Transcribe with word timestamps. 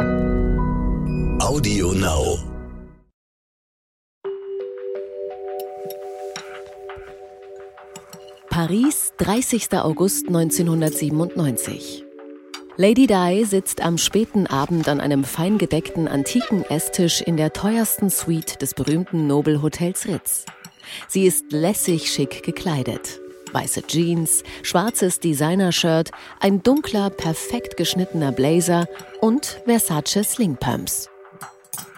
Audio 0.00 1.92
Now. 1.92 2.38
Paris, 8.48 9.12
30. 9.18 9.74
August 9.74 10.28
1997. 10.28 12.04
Lady 12.76 13.06
Di 13.06 13.44
sitzt 13.44 13.82
am 13.82 13.98
späten 13.98 14.46
Abend 14.46 14.88
an 14.88 15.00
einem 15.00 15.22
fein 15.24 15.58
gedeckten 15.58 16.08
antiken 16.08 16.64
Esstisch 16.64 17.20
in 17.20 17.36
der 17.36 17.52
teuersten 17.52 18.08
Suite 18.08 18.62
des 18.62 18.72
berühmten 18.72 19.26
Nobelhotels 19.26 20.08
Ritz. 20.08 20.46
Sie 21.08 21.26
ist 21.26 21.52
lässig 21.52 22.10
schick 22.10 22.42
gekleidet. 22.42 23.20
Weiße 23.52 23.82
Jeans, 23.86 24.42
schwarzes 24.62 25.20
Designer-Shirt, 25.20 26.10
ein 26.40 26.62
dunkler, 26.62 27.10
perfekt 27.10 27.76
geschnittener 27.76 28.32
Blazer 28.32 28.86
und 29.20 29.60
Versace 29.66 30.24
Slingpumps. 30.24 31.08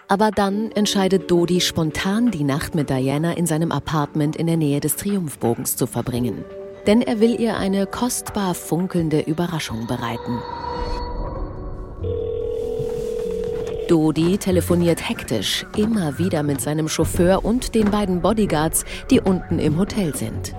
Aber 0.08 0.30
dann 0.30 0.70
entscheidet 0.72 1.30
Dodi 1.30 1.60
spontan, 1.60 2.30
die 2.30 2.44
Nacht 2.44 2.74
mit 2.74 2.90
Diana 2.90 3.32
in 3.32 3.46
seinem 3.46 3.72
Apartment 3.72 4.36
in 4.36 4.46
der 4.46 4.58
Nähe 4.58 4.80
des 4.80 4.96
Triumphbogens 4.96 5.76
zu 5.76 5.86
verbringen. 5.86 6.44
Denn 6.86 7.00
er 7.00 7.20
will 7.20 7.40
ihr 7.40 7.56
eine 7.56 7.86
kostbar 7.86 8.54
funkelnde 8.54 9.20
Überraschung 9.20 9.86
bereiten. 9.86 10.38
Dodi 13.88 14.38
telefoniert 14.38 15.08
hektisch, 15.08 15.66
immer 15.76 16.18
wieder 16.18 16.42
mit 16.42 16.60
seinem 16.60 16.88
Chauffeur 16.88 17.44
und 17.44 17.74
den 17.74 17.90
beiden 17.90 18.20
Bodyguards, 18.22 18.84
die 19.10 19.20
unten 19.20 19.58
im 19.58 19.78
Hotel 19.78 20.14
sind. 20.14 20.54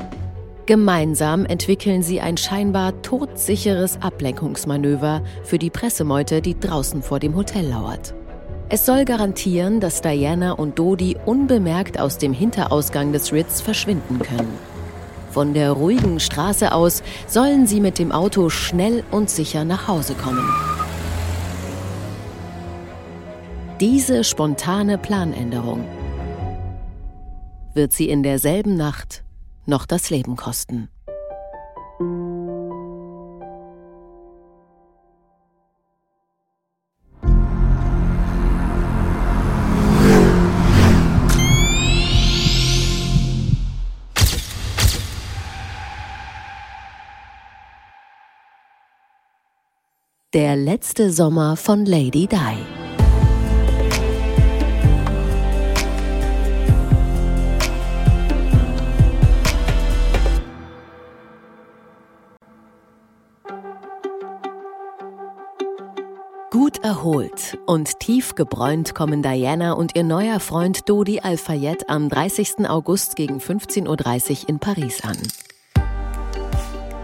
Gemeinsam 0.66 1.46
entwickeln 1.46 2.04
sie 2.04 2.22
ein 2.22 2.38
scheinbar 2.38 3.02
todsicheres 3.02 4.02
Ablenkungsmanöver 4.02 5.22
für 5.44 5.58
die 5.58 5.70
Pressemeute, 5.70 6.42
die 6.42 6.58
draußen 6.58 7.02
vor 7.02 7.20
dem 7.20 7.36
Hotel 7.36 7.68
lauert. 7.68 8.14
Es 8.70 8.86
soll 8.86 9.04
garantieren, 9.04 9.82
dass 9.82 10.00
Diana 10.00 10.54
und 10.54 10.80
Dodi 10.80 11.18
unbemerkt 11.26 12.00
aus 12.00 12.18
dem 12.18 12.32
Hinterausgang 12.32 13.12
des 13.12 13.34
Ritz 13.34 13.60
verschwinden 13.60 14.20
können. 14.20 14.58
Von 15.32 15.54
der 15.54 15.74
ruhigen 15.74 16.22
Straße 16.22 16.72
aus 16.72 17.04
sollen 17.28 17.68
sie 17.68 17.82
mit 17.82 18.00
dem 18.00 18.14
Auto 18.14 18.50
schnell 18.50 19.04
und 19.12 19.30
sicher 19.30 19.66
nach 19.66 19.90
Hause 19.90 20.14
kommen. 20.14 20.48
Diese 23.82 24.24
spontane 24.24 24.98
Planänderung 24.98 25.84
wird 27.74 27.92
sie 27.92 28.08
in 28.08 28.24
derselben 28.24 28.78
Nacht 28.78 29.23
noch 29.66 29.86
das 29.86 30.10
Leben 30.10 30.36
kosten. 30.36 30.90
Der 50.34 50.56
letzte 50.56 51.12
Sommer 51.12 51.56
von 51.58 51.86
Lady 51.86 52.26
Di. 52.26 52.83
Gut 66.64 66.82
erholt 66.82 67.58
und 67.66 68.00
tief 68.00 68.36
gebräunt 68.36 68.96
kommen 68.96 69.22
Diana 69.22 69.74
und 69.74 69.98
ihr 69.98 70.06
neuer 70.06 70.40
Freund 70.40 70.88
Dodi 70.88 71.20
Al-Fayed 71.20 71.90
am 71.90 72.08
30. 72.08 72.70
August 72.70 73.18
gegen 73.18 73.40
15.30 73.40 74.44
Uhr 74.44 74.50
in 74.50 74.60
Paris 74.60 75.02
an. 75.04 75.18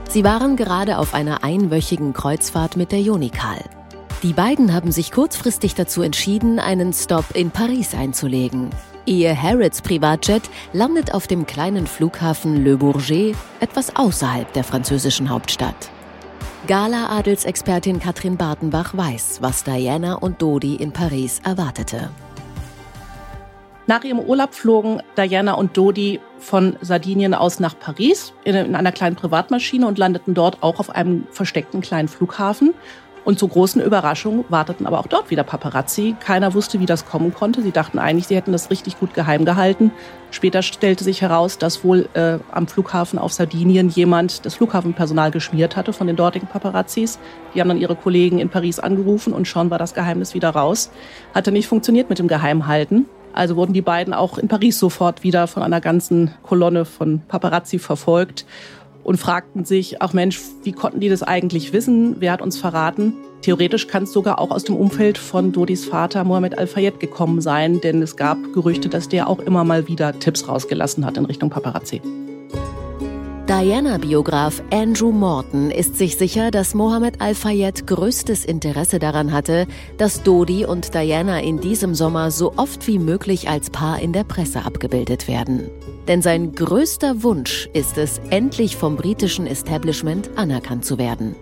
Sie 0.08 0.24
waren 0.24 0.56
gerade 0.56 0.98
auf 0.98 1.14
einer 1.14 1.44
einwöchigen 1.44 2.14
Kreuzfahrt 2.14 2.78
mit 2.78 2.94
der 2.94 3.02
Jonikal. 3.02 3.60
Die 4.24 4.32
beiden 4.32 4.74
haben 4.74 4.94
sich 4.94 5.12
kurzfristig 5.12 5.76
dazu 5.76 6.04
entschieden, 6.04 6.60
einen 6.60 6.94
Stop 6.94 7.26
in 7.34 7.52
Paris 7.52 7.94
einzulegen. 7.94 8.70
Ihr 9.04 9.36
Harrods 9.36 9.82
Privatjet 9.82 10.44
landet 10.72 11.14
auf 11.14 11.28
dem 11.28 11.46
kleinen 11.46 11.86
Flughafen 11.86 12.64
Le 12.64 12.78
Bourget, 12.78 13.36
etwas 13.60 13.94
außerhalb 13.94 14.54
der 14.54 14.64
französischen 14.64 15.30
Hauptstadt. 15.30 15.92
Gala-Adelsexpertin 16.70 18.00
Katrin 18.00 18.38
Bartenbach 18.38 18.96
weiß, 18.96 19.40
was 19.42 19.64
Diana 19.64 20.14
und 20.14 20.40
Dodi 20.40 20.76
in 20.76 20.92
Paris 20.92 21.42
erwartete. 21.44 22.12
Nach 23.88 24.04
ihrem 24.04 24.20
Urlaub 24.20 24.54
flogen 24.54 25.02
Diana 25.18 25.54
und 25.54 25.76
Dodi 25.76 26.20
von 26.38 26.78
Sardinien 26.82 27.34
aus 27.34 27.60
nach 27.60 27.74
Paris 27.80 28.34
in, 28.44 28.76
einer 28.76 28.92
kleinen 28.92 29.16
Privatmaschine 29.16 29.88
und 29.88 29.98
landeten 29.98 30.36
dort 30.36 30.62
auch 30.62 30.80
auf 30.80 30.92
einem 30.92 31.26
versteckten 31.32 31.82
kleinen 31.82 32.08
Flughafen. 32.08 32.76
Und 33.26 33.38
zur 33.38 33.50
großen 33.50 33.82
Überraschung 33.82 34.46
warteten 34.50 34.86
aber 34.86 35.00
auch 35.00 35.08
dort 35.08 35.30
wieder 35.30 35.44
Paparazzi. 35.44 36.16
Keiner 36.20 36.54
wusste, 36.54 36.80
wie 36.80 36.86
das 36.86 37.06
kommen 37.06 37.34
konnte. 37.34 37.62
Sie 37.62 37.72
dachten 37.72 38.00
eigentlich, 38.00 38.28
sie 38.28 38.36
hätten 38.36 38.52
das 38.52 38.70
richtig 38.70 39.00
gut 39.00 39.14
geheim 39.14 39.46
gehalten. 39.46 39.92
Später 40.32 40.62
stellte 40.62 41.04
sich 41.04 41.22
heraus, 41.22 41.58
dass 41.58 41.84
wohl 41.84 42.08
äh, 42.14 42.38
am 42.52 42.68
Flughafen 42.68 43.20
auf 43.20 43.34
Sardinien 43.34 43.90
jemand 43.90 44.46
das 44.46 44.56
Flughafenpersonal 44.56 45.32
geschmiert 45.32 45.76
hatte 45.76 45.92
von 45.92 46.08
den 46.08 46.16
dortigen 46.16 46.48
Paparazzis. 46.48 47.20
Die 47.54 47.62
haben 47.62 47.68
dann 47.68 47.78
ihre 47.78 47.96
Kollegen 47.96 48.40
in 48.40 48.50
Paris 48.50 48.80
angerufen 48.80 49.34
und 49.34 49.48
schon 49.48 49.70
war 49.70 49.78
das 49.78 49.94
Geheimnis 49.94 50.34
wieder 50.34 50.50
raus. 50.50 50.92
Hatte 51.34 51.52
nicht 51.52 51.68
funktioniert 51.68 52.10
mit 52.10 52.20
dem 52.20 52.28
Geheimhalten. 52.28 53.06
Also 53.34 53.56
wurden 53.56 53.74
die 53.74 53.82
beiden 53.82 54.14
auch 54.14 54.38
in 54.38 54.48
Paris 54.48 54.80
sofort 54.80 55.24
wieder 55.24 55.48
von 55.48 55.64
einer 55.64 55.82
ganzen 55.82 56.32
Kolonne 56.44 56.86
von 56.86 57.22
Paparazzi 57.28 57.80
verfolgt 57.80 58.46
und 59.10 59.18
fragten 59.18 59.66
sich, 59.66 60.04
ach 60.04 60.14
Mensch, 60.14 60.40
wie 60.62 60.72
konnten 60.72 61.00
die 61.00 61.10
das 61.10 61.24
eigentlich 61.24 61.74
wissen? 61.74 62.18
Wer 62.20 62.32
hat 62.32 62.44
uns 62.44 62.60
verraten? 62.60 63.14
Theoretisch 63.42 63.88
kann 63.88 64.04
es 64.04 64.14
sogar 64.14 64.38
auch 64.38 64.52
aus 64.52 64.66
dem 64.66 64.76
Umfeld 64.76 65.18
von 65.18 65.52
Dodis 65.52 65.86
Vater 65.86 66.24
Mohamed 66.24 66.60
Al-Fayed 66.60 67.00
gekommen 67.00 67.42
sein, 67.42 67.82
denn 67.82 68.04
es 68.04 68.18
gab 68.18 68.38
Gerüchte, 68.54 68.88
dass 68.88 69.10
der 69.10 69.28
auch 69.28 69.40
immer 69.40 69.64
mal 69.64 69.88
wieder 69.88 70.20
Tipps 70.20 70.48
rausgelassen 70.48 71.08
hat 71.08 71.18
in 71.18 71.26
Richtung 71.26 71.50
Paparazzi. 71.50 72.04
Diana-Biograf 73.50 74.62
Andrew 74.70 75.12
Morton 75.12 75.72
ist 75.72 75.98
sich 75.98 76.18
sicher, 76.18 76.52
dass 76.52 76.76
Mohammed 76.76 77.20
Al-Fayed 77.20 77.88
größtes 77.88 78.46
Interesse 78.46 79.00
daran 79.00 79.32
hatte, 79.32 79.66
dass 79.98 80.22
Dodi 80.22 80.66
und 80.66 80.94
Diana 80.94 81.40
in 81.42 81.60
diesem 81.60 81.96
Sommer 81.96 82.30
so 82.30 82.54
oft 82.58 82.86
wie 82.86 83.00
möglich 83.00 83.50
als 83.50 83.72
Paar 83.72 84.02
in 84.02 84.14
der 84.14 84.24
Presse 84.24 84.66
abgebildet 84.66 85.28
werden. 85.28 85.68
Denn 86.08 86.22
sein 86.22 86.54
größter 86.54 87.24
Wunsch 87.24 87.68
ist 87.74 87.98
es, 87.98 88.22
endlich 88.30 88.76
vom 88.76 88.96
britischen 88.96 89.48
Establishment 89.48 90.30
anerkannt 90.36 90.86
zu 90.86 91.00
werden. 91.00 91.36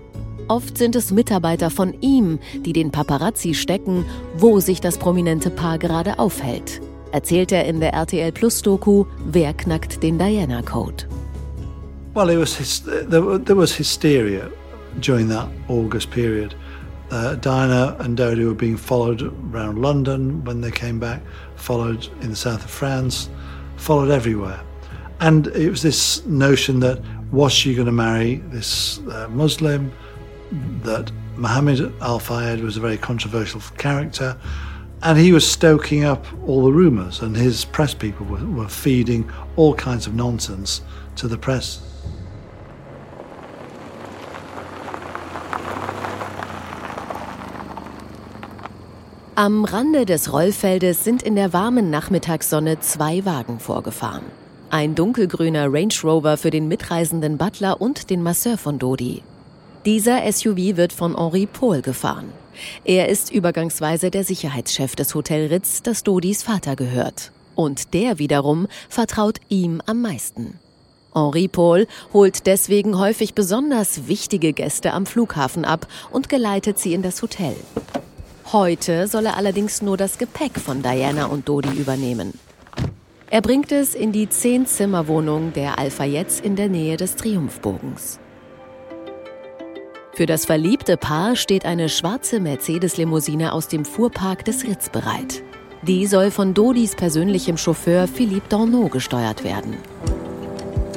Oft 0.48 0.78
sind 0.78 0.96
es 0.96 1.12
Mitarbeiter 1.12 1.70
von 1.70 1.94
ihm, 2.00 2.40
die 2.66 2.72
den 2.72 2.90
Paparazzi 2.90 3.54
stecken, 3.54 4.06
wo 4.38 4.62
sich 4.62 4.80
das 4.80 4.98
prominente 4.98 5.50
Paar 5.50 5.78
gerade 5.78 6.20
aufhält. 6.20 6.80
Erzählt 7.12 7.52
er 7.52 7.66
in 7.66 7.82
der 7.82 7.92
RTL 7.92 8.32
Plus 8.32 8.62
Doku 8.62 9.04
Wer 9.26 9.54
knackt 9.54 10.02
den 10.04 10.18
Diana 10.18 10.62
Code? 10.62 11.04
Well, 12.18 12.30
it 12.30 12.38
was 12.38 12.80
there, 12.82 13.22
was 13.22 13.76
hysteria 13.76 14.52
during 15.02 15.28
that 15.28 15.48
August 15.68 16.10
period. 16.10 16.56
Uh, 17.12 17.36
Diana 17.36 17.96
and 18.00 18.18
Dodie 18.18 18.44
were 18.44 18.56
being 18.56 18.76
followed 18.76 19.22
around 19.54 19.80
London 19.80 20.44
when 20.44 20.62
they 20.62 20.72
came 20.72 21.00
back, 21.00 21.22
followed 21.58 22.08
in 22.24 22.32
the 22.32 22.36
south 22.36 22.66
of 22.66 22.72
France, 22.72 23.30
followed 23.76 24.10
everywhere. 24.10 24.60
And 25.20 25.46
it 25.46 25.70
was 25.70 25.84
this 25.84 26.26
notion 26.26 26.80
that 26.80 27.00
was 27.32 27.54
she 27.54 27.76
going 27.76 27.86
to 27.86 27.92
marry 27.92 28.38
this 28.48 28.98
uh, 29.10 29.28
Muslim, 29.30 29.92
that 30.82 31.12
Mohammed 31.36 31.94
Al 32.02 32.18
Fayed 32.18 32.62
was 32.62 32.78
a 32.78 32.80
very 32.80 32.98
controversial 32.98 33.62
character, 33.78 34.36
and 35.04 35.20
he 35.20 35.32
was 35.34 35.48
stoking 35.48 36.04
up 36.04 36.26
all 36.48 36.66
the 36.66 36.72
rumours, 36.72 37.22
and 37.22 37.38
his 37.38 37.64
press 37.64 37.94
people 37.94 38.26
were, 38.26 38.44
were 38.48 38.68
feeding 38.68 39.32
all 39.56 39.76
kinds 39.76 40.08
of 40.08 40.16
nonsense 40.16 40.82
to 41.16 41.28
the 41.28 41.38
press. 41.38 41.87
Am 49.40 49.66
Rande 49.66 50.08
des 50.08 50.34
Rollfeldes 50.34 51.04
sind 51.04 51.22
in 51.22 51.36
der 51.36 51.54
warmen 51.54 51.92
Nachmittagssonne 51.92 52.80
zwei 52.80 53.24
Wagen 53.24 53.60
vorgefahren. 53.60 54.24
Ein 54.72 54.96
dunkelgrüner 54.96 55.72
Range 55.72 55.94
Rover 56.04 56.38
für 56.38 56.50
den 56.50 56.68
mitreisenden 56.68 57.38
Butler 57.38 57.80
und 57.80 58.10
den 58.10 58.24
Masseur 58.24 58.58
von 58.58 58.80
Dodi. 58.80 59.22
Dieser 59.86 60.24
SUV 60.32 60.76
wird 60.76 60.92
von 60.92 61.16
Henri 61.16 61.46
Pohl 61.46 61.84
gefahren. 61.84 62.32
Er 62.84 63.10
ist 63.10 63.32
übergangsweise 63.32 64.10
der 64.10 64.24
Sicherheitschef 64.24 64.96
des 64.96 65.14
Hotel 65.14 65.50
Ritz, 65.50 65.84
das 65.84 66.02
Dodis 66.02 66.42
Vater 66.42 66.76
gehört. 66.76 67.32
Und 67.54 67.94
der 67.94 68.18
wiederum 68.18 68.66
vertraut 68.90 69.38
ihm 69.50 69.84
am 69.86 70.02
meisten. 70.02 70.58
Henri 71.14 71.48
Pohl 71.48 71.86
holt 72.12 72.48
deswegen 72.48 72.98
häufig 72.98 73.36
besonders 73.36 74.08
wichtige 74.08 74.54
Gäste 74.54 74.94
am 74.94 75.06
Flughafen 75.06 75.64
ab 75.64 75.86
und 76.10 76.28
geleitet 76.28 76.80
sie 76.80 76.96
in 76.96 77.04
das 77.04 77.22
Hotel. 77.22 77.56
Heute 78.54 79.08
soll 79.08 79.26
er 79.26 79.36
allerdings 79.36 79.82
nur 79.82 79.98
das 79.98 80.18
Gepäck 80.18 80.58
von 80.58 80.82
Diana 80.82 81.26
und 81.26 81.50
Dodi 81.50 81.70
übernehmen. 81.70 82.34
Er 83.30 83.42
bringt 83.42 83.74
es 83.74 83.94
in 83.94 84.14
die 84.14 84.30
Zehn-Zimmer-Wohnung 84.30 85.52
der 85.52 85.78
Alphayettes 85.80 86.40
in 86.40 86.56
der 86.56 86.70
Nähe 86.70 86.96
des 86.96 87.18
Triumphbogens. 87.18 88.20
Für 90.14 90.26
das 90.26 90.46
verliebte 90.46 90.96
Paar 90.96 91.36
steht 91.36 91.66
eine 91.66 91.90
schwarze 91.90 92.40
Mercedes-Limousine 92.40 93.52
aus 93.52 93.68
dem 93.68 93.84
Fuhrpark 93.84 94.46
des 94.46 94.64
Ritz 94.64 94.88
bereit. 94.88 95.44
Die 95.82 96.08
soll 96.08 96.32
von 96.32 96.54
Dodis 96.54 96.96
persönlichem 96.96 97.58
Chauffeur 97.58 98.08
Philippe 98.08 98.48
Dorneau 98.48 98.88
gesteuert 98.88 99.44
werden. 99.44 99.76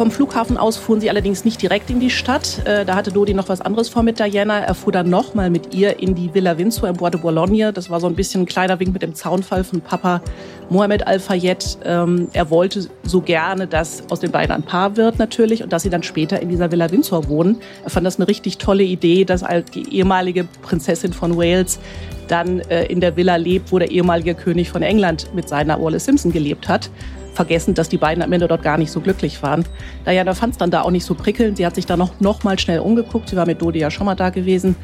Vom 0.00 0.11
Flughafen 0.11 0.56
aus 0.56 0.79
fuhren 0.79 0.99
sie 0.99 1.11
allerdings 1.11 1.44
nicht 1.44 1.61
direkt 1.61 1.91
in 1.91 2.00
die 2.00 2.08
Stadt. 2.08 2.62
Äh, 2.64 2.87
da 2.87 2.94
hatte 2.94 3.12
Dodi 3.12 3.35
noch 3.35 3.50
was 3.50 3.61
anderes 3.61 3.91
vor 3.91 4.02
mit 4.02 4.19
Diana. 4.19 4.61
Er 4.61 4.75
fuhr 4.75 4.94
dann 4.94 5.11
nochmal 5.11 5.50
mit 5.50 5.75
ihr 5.75 6.00
in 6.00 6.14
die 6.14 6.32
Villa 6.32 6.56
Windsor 6.56 6.88
im 6.88 6.97
Bois 6.97 7.11
de 7.11 7.20
Boulogne. 7.20 7.70
Das 7.70 7.91
war 7.91 8.00
so 8.00 8.06
ein 8.06 8.14
bisschen 8.14 8.44
ein 8.44 8.47
kleiner 8.47 8.81
Wink 8.81 8.94
mit 8.94 9.02
dem 9.02 9.14
Zaunfall 9.14 9.62
von 9.62 9.82
Papa 9.82 10.23
Mohamed 10.70 11.06
Al-Fayed. 11.06 11.81
Ähm, 11.85 12.29
er 12.32 12.49
wollte 12.49 12.88
so 13.02 13.20
gerne, 13.20 13.67
dass 13.67 14.02
aus 14.08 14.20
den 14.20 14.31
beiden 14.31 14.56
ein 14.56 14.62
Paar 14.62 14.97
wird 14.97 15.19
natürlich 15.19 15.62
und 15.62 15.70
dass 15.70 15.82
sie 15.82 15.91
dann 15.91 16.03
später 16.03 16.41
in 16.41 16.49
dieser 16.49 16.73
Villa 16.73 16.91
Windsor 16.91 17.29
wohnen. 17.29 17.58
Er 17.85 17.91
fand 17.91 18.06
das 18.06 18.19
eine 18.19 18.26
richtig 18.26 18.56
tolle 18.56 18.85
Idee, 18.85 19.26
dass 19.26 19.44
die 19.75 19.99
ehemalige 19.99 20.49
Prinzessin 20.62 21.12
von 21.12 21.37
Wales 21.37 21.79
dann 22.26 22.61
äh, 22.70 22.87
in 22.87 23.03
der 23.03 23.17
Villa 23.17 23.37
lebt, 23.37 23.70
wo 23.70 23.79
der 23.79 23.91
ehemalige 23.91 24.35
König 24.35 24.70
von 24.70 24.81
England 24.81 25.26
mit 25.35 25.46
seiner 25.46 25.79
Wallace 25.79 26.06
Simpson 26.06 26.32
gelebt 26.32 26.70
hat 26.70 26.88
vergessen, 27.35 27.75
dass 27.75 27.88
die 27.88 27.97
beiden 27.97 28.23
am 28.23 28.32
Ende 28.32 28.49
dort 28.49 28.62
gar 28.62 28.79
nicht 28.79 28.91
so 28.91 29.00
glücklich 29.00 29.43
waren. 29.43 29.65
Diana 30.06 30.35
fand 30.35 30.53
es 30.53 30.59
dann 30.59 30.71
da 30.71 30.82
auch 30.82 30.91
nicht 30.91 31.05
so 31.05 31.15
prickelnd. 31.15 31.56
Sie 31.56 31.67
hat 31.67 31.75
sich 31.75 31.87
da 31.87 31.97
noch, 31.97 32.21
noch 32.21 32.44
mal 32.44 32.59
schnell 32.59 32.81
umgeguckt. 32.81 33.29
Sie 33.29 33.37
war 33.37 33.47
mit 33.47 33.62
Dodi 33.62 33.79
ja 33.79 33.91
schon 33.91 34.06
mal 34.06 34.15
da 34.15 34.31
gewesen. 34.31 34.77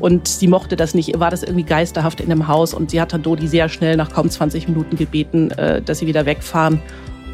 Und 0.00 0.28
sie 0.28 0.48
mochte 0.48 0.76
das 0.76 0.94
nicht. 0.94 1.18
War 1.18 1.30
das 1.30 1.42
irgendwie 1.42 1.64
geisterhaft 1.64 2.20
in 2.20 2.28
dem 2.28 2.48
Haus. 2.48 2.74
Und 2.74 2.90
sie 2.90 3.00
hat 3.00 3.12
dann 3.12 3.22
Dodi 3.22 3.46
sehr 3.46 3.68
schnell 3.68 3.96
nach 3.96 4.12
kaum 4.12 4.28
20 4.28 4.68
Minuten 4.68 4.96
gebeten, 4.96 5.50
äh, 5.52 5.82
dass 5.82 5.98
sie 5.98 6.06
wieder 6.06 6.26
wegfahren. 6.26 6.80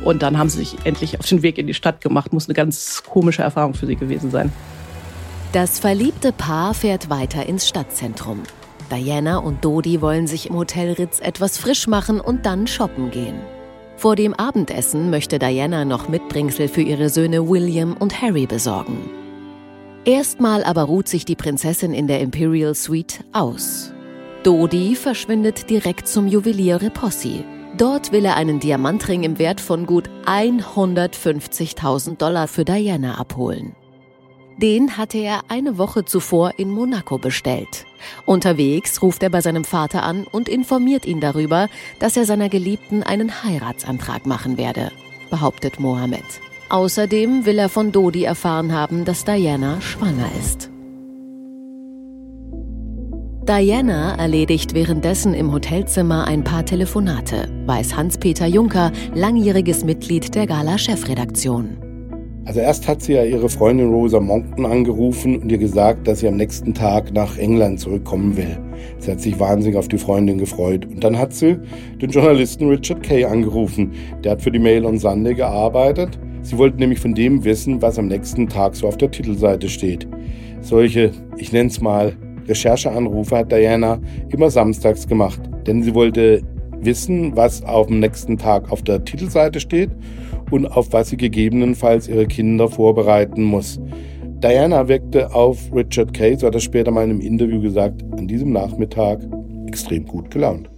Und 0.05 0.23
dann 0.23 0.39
haben 0.39 0.49
sie 0.49 0.59
sich 0.59 0.77
endlich 0.85 1.19
auf 1.19 1.27
den 1.27 1.43
Weg 1.43 1.59
in 1.59 1.67
die 1.67 1.75
Stadt 1.75 2.01
gemacht. 2.01 2.33
Muss 2.33 2.47
eine 2.47 2.55
ganz 2.55 3.03
komische 3.05 3.43
Erfahrung 3.43 3.75
für 3.75 3.87
sie 3.87 3.97
gewesen 3.97 4.31
sein. 4.31 4.53
Das 5.53 5.79
verliebte 5.79 6.33
Paar 6.33 6.75
fährt 6.75 7.09
weiter 7.09 7.47
ins 7.47 7.67
Stadtzentrum. 7.67 8.43
Diana 8.91 9.39
und 9.39 9.65
Dodi 9.65 10.01
wollen 10.01 10.27
sich 10.27 10.49
im 10.49 10.57
Hotel 10.57 10.93
Ritz 10.93 11.21
etwas 11.21 11.59
frisch 11.59 11.87
machen 11.87 12.21
und 12.21 12.47
dann 12.47 12.67
shoppen 12.67 13.11
gehen. 13.11 13.41
Vor 13.99 14.15
dem 14.15 14.33
Abendessen 14.33 15.11
möchte 15.11 15.41
Diana 15.41 15.85
noch 15.85 16.09
Mitbringsel 16.09 16.69
für 16.69 16.83
ihre 16.83 17.09
Söhne 17.09 17.49
William 17.49 17.97
und 17.99 18.23
Harry 18.23 18.47
besorgen. 18.47 19.11
Erstmal 20.05 20.63
aber 20.63 20.85
ruht 20.85 21.09
sich 21.09 21.25
die 21.25 21.35
Prinzessin 21.35 21.93
in 21.93 22.07
der 22.07 22.21
Imperial 22.21 22.77
Suite 22.77 23.25
aus. 23.33 23.93
Dodi 24.45 24.95
verschwindet 24.95 25.69
direkt 25.69 26.07
zum 26.07 26.29
Juwelier 26.29 26.81
Repossi. 26.81 27.43
Dort 27.77 28.13
will 28.13 28.25
er 28.25 28.37
einen 28.37 28.61
Diamantring 28.61 29.25
im 29.25 29.41
Wert 29.41 29.61
von 29.61 29.85
gut 29.85 30.09
150.000 30.27 32.19
Dollar 32.19 32.47
für 32.47 32.65
Diana 32.65 33.19
abholen. 33.19 33.75
Den 34.61 34.97
hatte 34.99 35.19
er 35.19 35.43
eine 35.47 35.79
Woche 35.79 36.05
zuvor 36.05 36.55
in 36.57 36.71
Monaco 36.71 37.17
bestellt. 37.19 37.87
Unterwegs 38.27 39.01
ruft 39.03 39.23
er 39.23 39.31
bei 39.31 39.41
seinem 39.41 39.65
Vater 39.65 40.03
an 40.03 40.25
und 40.25 40.49
informiert 40.49 41.07
ihn 41.07 41.21
darüber, 41.21 41.69
dass 42.01 42.17
er 42.17 42.25
seiner 42.25 42.49
Geliebten 42.49 43.05
einen 43.05 43.45
Heiratsantrag 43.45 44.27
machen 44.27 44.59
werde, 44.59 44.91
behauptet 45.31 45.79
Mohammed. 45.79 46.25
Außerdem 46.71 47.47
will 47.47 47.59
er 47.59 47.69
von 47.69 47.93
Dodi 47.93 48.25
erfahren 48.25 48.73
haben, 48.73 49.05
dass 49.05 49.25
Diana 49.25 49.81
schwanger 49.81 50.29
ist. 50.41 50.71
Diana 53.47 54.17
erledigt 54.17 54.75
währenddessen 54.75 55.35
im 55.35 55.53
Hotelzimmer 55.53 56.27
ein 56.27 56.43
paar 56.45 56.67
Telefonate, 56.67 57.49
weiß 57.65 57.97
Hans-Peter 57.97 58.47
Juncker, 58.47 58.93
langjähriges 59.15 59.85
Mitglied 59.85 60.35
der 60.35 60.47
Gala-Chefredaktion. 60.47 61.88
Also 62.49 62.61
erst 62.61 62.89
hat 62.89 63.03
sie 63.03 63.13
ja 63.13 63.25
ihre 63.25 63.51
Freundin 63.51 63.91
Rosa 63.91 64.21
Monckton 64.21 64.65
angerufen 64.65 65.37
und 65.37 65.53
ihr 65.53 65.59
gesagt, 65.59 66.09
dass 66.09 66.21
sie 66.21 66.29
am 66.29 66.37
nächsten 66.37 66.73
Tag 66.73 67.13
nach 67.13 67.37
England 67.37 67.79
zurückkommen 67.79 68.39
will. 68.39 68.59
Sie 69.01 69.11
hat 69.11 69.21
sich 69.21 69.39
wahnsinnig 69.39 69.77
auf 69.77 69.89
die 69.89 69.99
Freundin 69.99 70.39
gefreut. 70.39 70.87
Und 70.87 71.05
dann 71.05 71.19
hat 71.19 71.35
sie 71.35 71.59
den 72.01 72.09
Journalisten 72.09 72.71
Richard 72.71 73.03
Kay 73.03 73.27
angerufen. 73.27 73.93
Der 74.25 74.33
hat 74.33 74.41
für 74.41 74.51
die 74.51 74.59
Mail 74.59 74.87
on 74.87 74.99
Sunday 74.99 75.35
gearbeitet. 75.35 76.19
Sie 76.41 76.57
wollte 76.57 76.79
nämlich 76.79 77.01
von 77.01 77.15
dem 77.15 77.45
wissen, 77.45 77.83
was 77.83 77.99
am 77.99 78.07
nächsten 78.07 78.49
Tag 78.49 78.77
so 78.77 78.89
auf 78.89 78.97
der 78.97 79.11
Titelseite 79.11 79.69
steht. 79.69 80.09
Solche, 80.63 81.11
ich 81.37 81.53
nenne 81.53 81.69
es 81.69 81.83
mal, 81.83 82.17
Rechercheanrufe 82.49 83.37
hat 83.37 83.53
Diana 83.53 84.01
immer 84.31 84.49
samstags 84.49 85.07
gemacht. 85.07 85.43
Denn 85.67 85.83
sie 85.83 85.95
wollte 85.95 86.41
wissen, 86.81 87.37
was 87.37 87.63
auf 87.63 87.89
dem 87.89 88.01
nächsten 88.01 88.39
Tag 88.39 88.71
auf 88.71 88.83
der 88.83 89.05
Titelseite 89.05 89.61
steht 89.61 89.91
und 90.51 90.67
auf 90.67 90.93
was 90.93 91.09
sie 91.09 91.17
gegebenenfalls 91.17 92.09
ihre 92.09 92.27
Kinder 92.27 92.69
vorbereiten 92.69 93.43
muss. 93.43 93.81
Diana 94.41 94.87
wirkte 94.87 95.35
auf 95.35 95.59
Richard 95.75 96.15
Kay, 96.15 96.37
so 96.37 96.47
hat 96.47 96.55
er 96.55 96.61
später 96.61 96.91
mal 96.91 97.05
in 97.05 97.11
einem 97.11 97.21
Interview 97.21 97.61
gesagt, 97.61 98.05
an 98.13 98.29
diesem 98.29 98.53
Nachmittag 98.53 99.21
extrem 99.67 100.07
gut 100.07 100.31
gelaunt. 100.31 100.71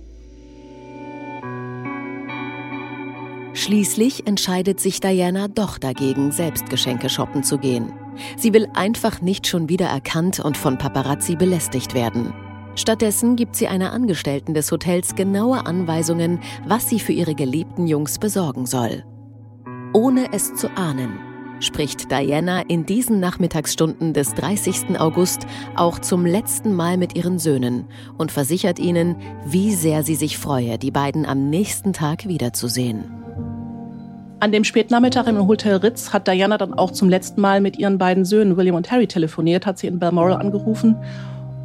Schließlich 3.52 4.26
entscheidet 4.26 4.80
sich 4.80 5.00
Diana 5.00 5.48
doch 5.48 5.76
dagegen, 5.76 6.32
selbst 6.32 6.70
Geschenke 6.70 7.10
shoppen 7.10 7.42
zu 7.42 7.58
gehen. 7.58 7.92
Sie 8.36 8.54
will 8.54 8.68
einfach 8.74 9.20
nicht 9.20 9.46
schon 9.46 9.68
wieder 9.68 9.86
erkannt 9.86 10.40
und 10.40 10.56
von 10.56 10.78
Paparazzi 10.78 11.36
belästigt 11.36 11.92
werden. 11.94 12.32
Stattdessen 12.76 13.36
gibt 13.36 13.56
sie 13.56 13.68
einer 13.68 13.92
Angestellten 13.92 14.54
des 14.54 14.70
Hotels 14.70 15.14
genaue 15.14 15.66
Anweisungen, 15.66 16.40
was 16.66 16.88
sie 16.88 17.00
für 17.00 17.12
ihre 17.12 17.34
geliebten 17.34 17.86
Jungs 17.86 18.18
besorgen 18.18 18.66
soll. 18.66 19.04
Ohne 19.92 20.32
es 20.32 20.54
zu 20.54 20.68
ahnen, 20.76 21.18
spricht 21.58 22.10
Diana 22.10 22.62
in 22.62 22.86
diesen 22.86 23.20
Nachmittagsstunden 23.20 24.12
des 24.12 24.34
30. 24.34 24.98
August 24.98 25.46
auch 25.74 25.98
zum 25.98 26.24
letzten 26.24 26.74
Mal 26.74 26.96
mit 26.96 27.16
ihren 27.16 27.38
Söhnen 27.38 27.86
und 28.16 28.30
versichert 28.32 28.78
ihnen, 28.78 29.16
wie 29.44 29.74
sehr 29.74 30.02
sie 30.04 30.14
sich 30.14 30.38
freue, 30.38 30.78
die 30.78 30.92
beiden 30.92 31.26
am 31.26 31.50
nächsten 31.50 31.92
Tag 31.92 32.28
wiederzusehen. 32.28 33.04
An 34.38 34.52
dem 34.52 34.64
Spätnachmittag 34.64 35.26
im 35.26 35.46
Hotel 35.46 35.76
Ritz 35.76 36.14
hat 36.14 36.26
Diana 36.26 36.56
dann 36.56 36.72
auch 36.72 36.92
zum 36.92 37.10
letzten 37.10 37.42
Mal 37.42 37.60
mit 37.60 37.78
ihren 37.78 37.98
beiden 37.98 38.24
Söhnen 38.24 38.56
William 38.56 38.76
und 38.76 38.90
Harry 38.90 39.06
telefoniert, 39.06 39.66
hat 39.66 39.78
sie 39.78 39.86
in 39.86 39.98
Balmoral 39.98 40.38
angerufen 40.38 40.96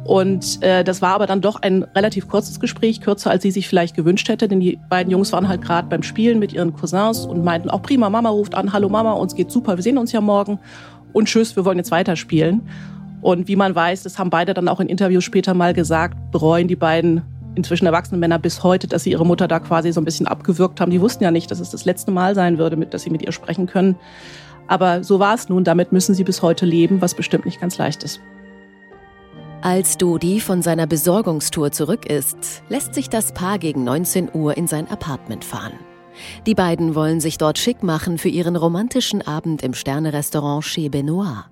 und 0.06 0.62
äh, 0.62 0.84
das 0.84 1.02
war 1.02 1.14
aber 1.14 1.26
dann 1.26 1.40
doch 1.40 1.60
ein 1.62 1.82
relativ 1.94 2.28
kurzes 2.28 2.60
Gespräch, 2.60 3.00
kürzer 3.00 3.30
als 3.30 3.42
sie 3.42 3.50
sich 3.50 3.66
vielleicht 3.66 3.96
gewünscht 3.96 4.28
hätte, 4.28 4.46
denn 4.46 4.60
die 4.60 4.78
beiden 4.88 5.10
Jungs 5.10 5.32
waren 5.32 5.48
halt 5.48 5.62
gerade 5.62 5.88
beim 5.88 6.04
Spielen 6.04 6.38
mit 6.38 6.52
ihren 6.52 6.74
Cousins 6.74 7.26
und 7.26 7.42
meinten 7.42 7.70
auch 7.70 7.82
prima, 7.82 8.08
Mama 8.08 8.28
ruft 8.28 8.54
an, 8.54 8.72
hallo 8.72 8.88
Mama, 8.88 9.12
uns 9.12 9.34
geht 9.34 9.50
super, 9.50 9.76
wir 9.76 9.82
sehen 9.82 9.98
uns 9.98 10.12
ja 10.12 10.20
morgen 10.20 10.60
und 11.12 11.26
tschüss, 11.26 11.56
wir 11.56 11.64
wollen 11.64 11.78
jetzt 11.78 11.90
weiterspielen. 11.90 12.62
Und 13.20 13.48
wie 13.48 13.56
man 13.56 13.74
weiß, 13.74 14.04
das 14.04 14.18
haben 14.18 14.30
beide 14.30 14.54
dann 14.54 14.68
auch 14.68 14.78
in 14.78 14.88
Interviews 14.88 15.24
später 15.24 15.54
mal 15.54 15.74
gesagt, 15.74 16.30
bereuen 16.30 16.68
die 16.68 16.76
beiden 16.76 17.22
inzwischen 17.56 17.86
erwachsenen 17.86 18.20
Männer 18.20 18.38
bis 18.38 18.62
heute, 18.62 18.86
dass 18.86 19.02
sie 19.02 19.10
ihre 19.10 19.26
Mutter 19.26 19.48
da 19.48 19.58
quasi 19.58 19.90
so 19.92 20.00
ein 20.00 20.04
bisschen 20.04 20.28
abgewürgt 20.28 20.80
haben. 20.80 20.90
Die 20.90 21.00
wussten 21.00 21.24
ja 21.24 21.32
nicht, 21.32 21.50
dass 21.50 21.58
es 21.58 21.70
das 21.70 21.84
letzte 21.84 22.12
Mal 22.12 22.36
sein 22.36 22.58
würde, 22.58 22.76
dass 22.86 23.02
sie 23.02 23.10
mit 23.10 23.22
ihr 23.22 23.32
sprechen 23.32 23.66
können. 23.66 23.96
Aber 24.68 25.02
so 25.02 25.18
war 25.18 25.34
es 25.34 25.48
nun, 25.48 25.64
damit 25.64 25.90
müssen 25.90 26.14
sie 26.14 26.22
bis 26.22 26.42
heute 26.42 26.66
leben, 26.66 27.00
was 27.00 27.14
bestimmt 27.14 27.46
nicht 27.46 27.60
ganz 27.60 27.78
leicht 27.78 28.04
ist. 28.04 28.20
Als 29.66 29.98
Dodi 29.98 30.38
von 30.38 30.62
seiner 30.62 30.86
Besorgungstour 30.86 31.72
zurück 31.72 32.06
ist, 32.06 32.62
lässt 32.68 32.94
sich 32.94 33.10
das 33.10 33.32
Paar 33.32 33.58
gegen 33.58 33.82
19 33.82 34.28
Uhr 34.32 34.56
in 34.56 34.68
sein 34.68 34.88
Apartment 34.88 35.44
fahren. 35.44 35.72
Die 36.46 36.54
beiden 36.54 36.94
wollen 36.94 37.20
sich 37.20 37.36
dort 37.36 37.58
schick 37.58 37.82
machen 37.82 38.16
für 38.16 38.28
ihren 38.28 38.54
romantischen 38.54 39.26
Abend 39.26 39.64
im 39.64 39.74
Sternerestaurant 39.74 40.64
Chez 40.64 40.88
Benoit. 40.90 41.46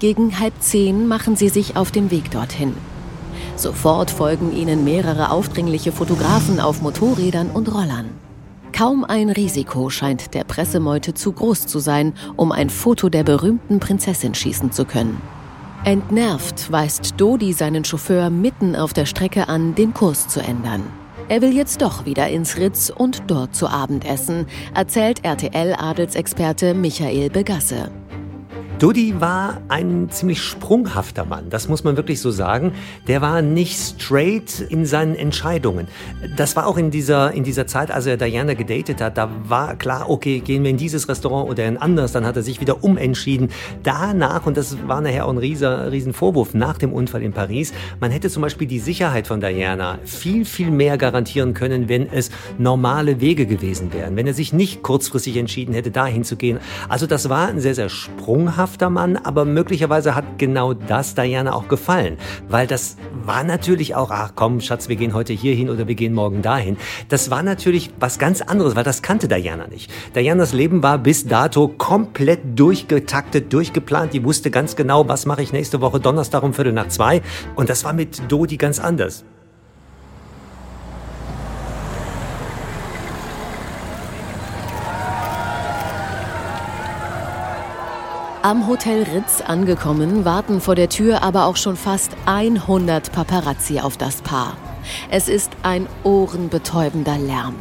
Gegen 0.00 0.40
halb 0.40 0.54
zehn 0.58 1.06
machen 1.06 1.36
sie 1.36 1.48
sich 1.48 1.76
auf 1.76 1.92
den 1.92 2.10
Weg 2.10 2.32
dorthin. 2.32 2.74
Sofort 3.54 4.10
folgen 4.10 4.52
ihnen 4.52 4.82
mehrere 4.82 5.30
aufdringliche 5.30 5.92
Fotografen 5.92 6.58
auf 6.58 6.82
Motorrädern 6.82 7.50
und 7.50 7.72
Rollern. 7.72 8.10
Kaum 8.72 9.04
ein 9.04 9.30
Risiko 9.30 9.90
scheint 9.90 10.34
der 10.34 10.44
Pressemeute 10.44 11.14
zu 11.14 11.32
groß 11.32 11.66
zu 11.66 11.78
sein, 11.78 12.14
um 12.36 12.52
ein 12.52 12.70
Foto 12.70 13.08
der 13.08 13.24
berühmten 13.24 13.80
Prinzessin 13.80 14.34
schießen 14.34 14.72
zu 14.72 14.84
können. 14.84 15.20
Entnervt 15.84 16.70
weist 16.70 17.14
Dodi 17.16 17.52
seinen 17.52 17.84
Chauffeur 17.84 18.30
mitten 18.30 18.76
auf 18.76 18.92
der 18.92 19.06
Strecke 19.06 19.48
an, 19.48 19.74
den 19.74 19.94
Kurs 19.94 20.28
zu 20.28 20.40
ändern. 20.40 20.82
Er 21.28 21.42
will 21.42 21.54
jetzt 21.54 21.80
doch 21.80 22.06
wieder 22.06 22.28
ins 22.28 22.56
Ritz 22.56 22.92
und 22.94 23.22
dort 23.28 23.54
zu 23.54 23.68
Abend 23.68 24.04
essen, 24.04 24.46
erzählt 24.74 25.24
RTL-Adelsexperte 25.24 26.74
Michael 26.74 27.30
Begasse. 27.30 27.90
Dodi 28.80 29.20
war 29.20 29.60
ein 29.68 30.08
ziemlich 30.08 30.40
sprunghafter 30.40 31.26
Mann, 31.26 31.50
das 31.50 31.68
muss 31.68 31.84
man 31.84 31.98
wirklich 31.98 32.18
so 32.18 32.30
sagen. 32.30 32.72
Der 33.08 33.20
war 33.20 33.42
nicht 33.42 33.78
straight 33.78 34.58
in 34.70 34.86
seinen 34.86 35.16
Entscheidungen. 35.16 35.86
Das 36.38 36.56
war 36.56 36.66
auch 36.66 36.78
in 36.78 36.90
dieser, 36.90 37.32
in 37.32 37.44
dieser 37.44 37.66
Zeit, 37.66 37.90
als 37.90 38.06
er 38.06 38.16
Diana 38.16 38.54
gedatet 38.54 39.02
hat, 39.02 39.18
da 39.18 39.28
war 39.44 39.76
klar, 39.76 40.08
okay, 40.08 40.40
gehen 40.40 40.62
wir 40.62 40.70
in 40.70 40.78
dieses 40.78 41.10
Restaurant 41.10 41.50
oder 41.50 41.66
in 41.66 41.76
ein 41.76 41.82
anderes, 41.82 42.12
dann 42.12 42.24
hat 42.24 42.36
er 42.36 42.42
sich 42.42 42.62
wieder 42.62 42.82
umentschieden. 42.82 43.50
Danach, 43.82 44.46
und 44.46 44.56
das 44.56 44.78
war 44.88 45.02
nachher 45.02 45.26
auch 45.26 45.30
ein 45.30 45.36
rieser, 45.36 45.92
riesen 45.92 46.14
Vorwurf 46.14 46.54
nach 46.54 46.78
dem 46.78 46.94
Unfall 46.94 47.22
in 47.22 47.34
Paris, 47.34 47.74
man 48.00 48.10
hätte 48.10 48.30
zum 48.30 48.40
Beispiel 48.40 48.66
die 48.66 48.78
Sicherheit 48.78 49.26
von 49.26 49.42
Diana 49.42 49.98
viel, 50.06 50.46
viel 50.46 50.70
mehr 50.70 50.96
garantieren 50.96 51.52
können, 51.52 51.90
wenn 51.90 52.10
es 52.10 52.30
normale 52.56 53.20
Wege 53.20 53.44
gewesen 53.44 53.92
wären, 53.92 54.16
wenn 54.16 54.26
er 54.26 54.32
sich 54.32 54.54
nicht 54.54 54.82
kurzfristig 54.82 55.36
entschieden 55.36 55.74
hätte, 55.74 55.90
dahin 55.90 56.24
zu 56.24 56.36
gehen. 56.36 56.60
Also 56.88 57.06
das 57.06 57.28
war 57.28 57.48
ein 57.48 57.60
sehr, 57.60 57.74
sehr 57.74 57.90
sprunghafter 57.90 58.69
Mann, 58.90 59.16
aber 59.16 59.44
möglicherweise 59.44 60.14
hat 60.14 60.38
genau 60.38 60.74
das 60.74 61.14
Diana 61.14 61.54
auch 61.54 61.68
gefallen, 61.68 62.16
weil 62.48 62.66
das 62.66 62.96
war 63.24 63.44
natürlich 63.44 63.94
auch, 63.94 64.10
ach 64.10 64.32
komm, 64.34 64.60
Schatz, 64.60 64.88
wir 64.88 64.96
gehen 64.96 65.14
heute 65.14 65.32
hier 65.32 65.54
hin 65.54 65.68
oder 65.70 65.88
wir 65.88 65.94
gehen 65.94 66.14
morgen 66.14 66.42
dahin. 66.42 66.76
Das 67.08 67.30
war 67.30 67.42
natürlich 67.42 67.90
was 67.98 68.18
ganz 68.18 68.40
anderes, 68.40 68.76
weil 68.76 68.84
das 68.84 69.02
kannte 69.02 69.28
Diana 69.28 69.66
nicht. 69.66 69.90
Dianas 70.14 70.52
Leben 70.52 70.82
war 70.82 70.98
bis 70.98 71.26
dato 71.26 71.68
komplett 71.68 72.58
durchgetaktet, 72.58 73.52
durchgeplant. 73.52 74.12
Die 74.12 74.24
wusste 74.24 74.50
ganz 74.50 74.76
genau, 74.76 75.08
was 75.08 75.26
mache 75.26 75.42
ich 75.42 75.52
nächste 75.52 75.80
Woche 75.80 76.00
Donnerstag 76.00 76.42
um 76.42 76.54
Viertel 76.54 76.72
nach 76.72 76.88
zwei. 76.88 77.22
Und 77.56 77.70
das 77.70 77.84
war 77.84 77.92
mit 77.92 78.30
Dodi 78.30 78.56
ganz 78.56 78.78
anders. 78.78 79.24
Am 88.42 88.66
Hotel 88.66 89.02
Ritz 89.02 89.42
angekommen, 89.42 90.24
warten 90.24 90.62
vor 90.62 90.74
der 90.74 90.88
Tür 90.88 91.22
aber 91.22 91.44
auch 91.44 91.56
schon 91.56 91.76
fast 91.76 92.12
100 92.24 93.12
Paparazzi 93.12 93.80
auf 93.80 93.98
das 93.98 94.22
Paar. 94.22 94.56
Es 95.10 95.28
ist 95.28 95.52
ein 95.62 95.86
ohrenbetäubender 96.04 97.18
Lärm. 97.18 97.54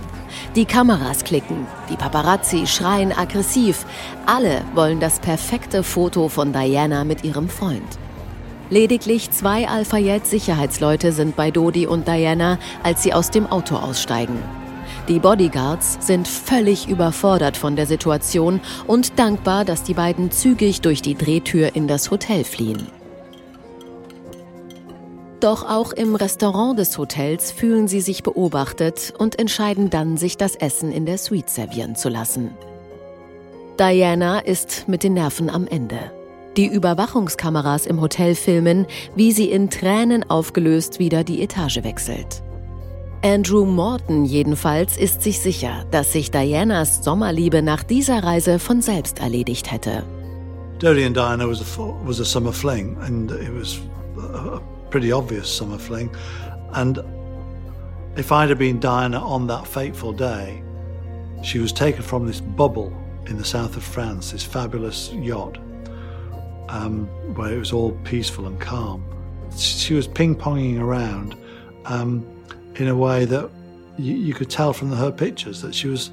Die 0.55 0.63
Kameras 0.63 1.25
klicken, 1.25 1.67
die 1.89 1.98
Paparazzi 1.98 2.65
schreien 2.65 3.12
aggressiv. 3.12 3.86
Alle 4.25 4.62
wollen 4.74 5.01
das 5.01 5.19
perfekte 5.19 5.83
Foto 5.83 6.29
von 6.29 6.53
Diana 6.53 7.03
mit 7.03 7.25
ihrem 7.25 7.50
Freund. 7.50 8.00
Lediglich 8.69 9.31
zwei 9.31 9.67
Alpha-Jet-Sicherheitsleute 9.67 11.12
sind 11.12 11.36
bei 11.36 11.51
Dodi 11.51 11.88
und 11.88 12.07
Diana, 12.07 12.57
als 12.83 13.03
sie 13.03 13.13
aus 13.13 13.31
dem 13.31 13.48
Auto 13.48 13.75
aussteigen. 13.75 14.39
Die 15.09 15.17
Bodyguards 15.17 15.97
sind 16.05 16.27
völlig 16.27 16.87
überfordert 16.87 17.57
von 17.57 17.75
der 17.75 17.87
Situation 17.87 18.61
und 18.85 19.17
dankbar, 19.17 19.65
dass 19.65 19.81
die 19.81 19.95
beiden 19.95 20.29
zügig 20.29 20.81
durch 20.81 21.01
die 21.01 21.15
Drehtür 21.15 21.75
in 21.75 21.87
das 21.87 22.11
Hotel 22.11 22.43
fliehen. 22.43 22.85
Doch 25.39 25.67
auch 25.67 25.93
im 25.93 26.13
Restaurant 26.13 26.77
des 26.77 26.95
Hotels 26.99 27.51
fühlen 27.51 27.87
sie 27.87 28.01
sich 28.01 28.21
beobachtet 28.21 29.11
und 29.17 29.39
entscheiden 29.39 29.89
dann, 29.89 30.15
sich 30.15 30.37
das 30.37 30.55
Essen 30.55 30.91
in 30.91 31.07
der 31.07 31.17
Suite 31.17 31.49
servieren 31.49 31.95
zu 31.95 32.09
lassen. 32.09 32.51
Diana 33.79 34.39
ist 34.39 34.87
mit 34.87 35.01
den 35.01 35.13
Nerven 35.13 35.49
am 35.49 35.65
Ende. 35.65 36.11
Die 36.55 36.67
Überwachungskameras 36.67 37.87
im 37.87 37.99
Hotel 37.99 38.35
filmen, 38.35 38.85
wie 39.15 39.31
sie 39.31 39.49
in 39.49 39.71
Tränen 39.71 40.29
aufgelöst 40.29 40.99
wieder 40.99 41.23
die 41.23 41.41
Etage 41.41 41.83
wechselt. 41.83 42.43
Andrew 43.21 43.65
Morton 43.65 44.23
jedenfalls 44.23 44.95
ist 44.95 45.21
sich 45.21 45.41
sicher, 45.41 45.83
dass 45.91 46.13
sich 46.13 46.31
Dianas 46.31 47.03
Sommerliebe 47.03 47.61
nach 47.61 47.83
dieser 47.83 48.23
Reise 48.23 48.59
von 48.59 48.81
selbst 48.81 49.19
erledigt 49.19 49.69
hätte. 49.69 50.03
Dodie 50.79 51.03
and 51.03 51.17
Diana 51.17 51.45
was 51.45 51.59
a, 51.59 51.81
was 52.05 52.21
a 52.21 52.23
summer 52.23 52.53
fling, 52.53 52.95
and 53.01 53.29
it 53.31 53.53
was 53.53 53.81
a 54.17 54.61
pretty 54.89 55.11
obvious 55.11 55.53
summer 55.53 55.77
fling. 55.77 56.09
And 56.71 57.03
if 58.15 58.31
I'd 58.31 58.49
have 58.49 58.59
been 58.59 58.79
Diana 58.79 59.19
on 59.19 59.47
that 59.47 59.67
fateful 59.67 60.13
day, 60.13 60.63
she 61.43 61.59
was 61.59 61.73
taken 61.73 62.01
from 62.01 62.25
this 62.25 62.39
bubble 62.39 62.93
in 63.25 63.38
the 63.38 63.43
south 63.43 63.75
of 63.75 63.83
France, 63.83 64.31
this 64.31 64.45
fabulous 64.45 65.11
yacht, 65.11 65.57
um, 66.69 67.05
where 67.35 67.51
it 67.51 67.59
was 67.59 67.73
all 67.73 67.91
peaceful 68.05 68.47
and 68.47 68.57
calm. 68.61 69.03
She 69.57 69.93
was 69.93 70.07
ping 70.07 70.38
ponging 70.38 70.79
around. 70.79 71.35
Um, 71.83 72.25
in 72.79 72.88
a 72.88 72.95
way 72.95 73.25
that 73.25 73.50
you, 73.98 74.15
you 74.15 74.33
could 74.33 74.50
tell 74.50 74.74
from 74.74 74.91
her 74.91 75.12
pictures 75.12 75.62
that 75.62 75.75
she 75.75 75.88
was, 75.88 76.12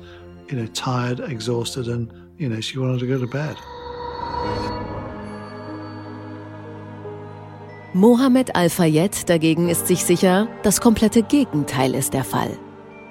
you 0.50 0.56
know, 0.56 0.66
tired, 0.74 1.20
exhausted, 1.20 1.88
and 1.88 2.12
you 2.38 2.48
know 2.48 2.60
she 2.60 2.78
wanted 2.78 3.00
to 3.00 3.06
go 3.06 3.18
to 3.18 3.26
bed. 3.26 3.56
Mohammed 7.94 8.54
Al-Fayed 8.54 9.26
dagegen 9.26 9.70
ist 9.70 9.86
sich 9.86 10.04
sicher, 10.04 10.48
das 10.62 10.82
komplette 10.82 11.22
Gegenteil 11.22 11.94
ist 11.94 12.12
der 12.12 12.24
Fall. 12.24 12.50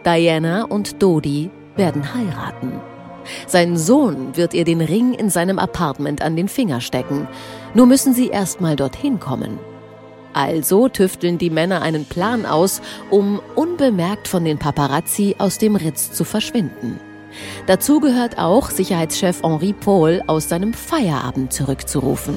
Diana 0.05 0.65
und 0.65 1.01
Dodi 1.01 1.49
werden 1.75 2.13
heiraten. 2.13 2.73
Sein 3.47 3.77
Sohn 3.77 4.37
wird 4.37 4.53
ihr 4.53 4.63
den 4.63 4.81
Ring 4.81 5.15
in 5.15 5.31
seinem 5.31 5.57
Apartment 5.57 6.21
an 6.21 6.35
den 6.35 6.47
Finger 6.47 6.81
stecken. 6.81 7.27
Nur 7.73 7.87
müssen 7.87 8.13
sie 8.13 8.27
erst 8.27 8.61
mal 8.61 8.75
dorthin 8.75 9.19
kommen. 9.19 9.57
Also 10.35 10.89
tüfteln 10.89 11.37
die 11.37 11.49
Männer 11.49 11.81
einen 11.81 12.03
Plan 12.03 12.45
aus, 12.45 12.81
um 13.09 13.41
unbemerkt 13.55 14.27
von 14.27 14.43
den 14.43 14.57
Paparazzi 14.57 15.37
aus 15.39 15.59
dem 15.59 15.77
Ritz 15.77 16.11
zu 16.11 16.25
verschwinden. 16.25 16.99
Dazu 17.67 18.01
gehört 18.01 18.37
auch, 18.37 18.69
Sicherheitschef 18.69 19.43
Henri 19.43 19.71
Paul 19.71 20.21
aus 20.27 20.49
seinem 20.49 20.73
Feierabend 20.73 21.53
zurückzurufen. 21.53 22.35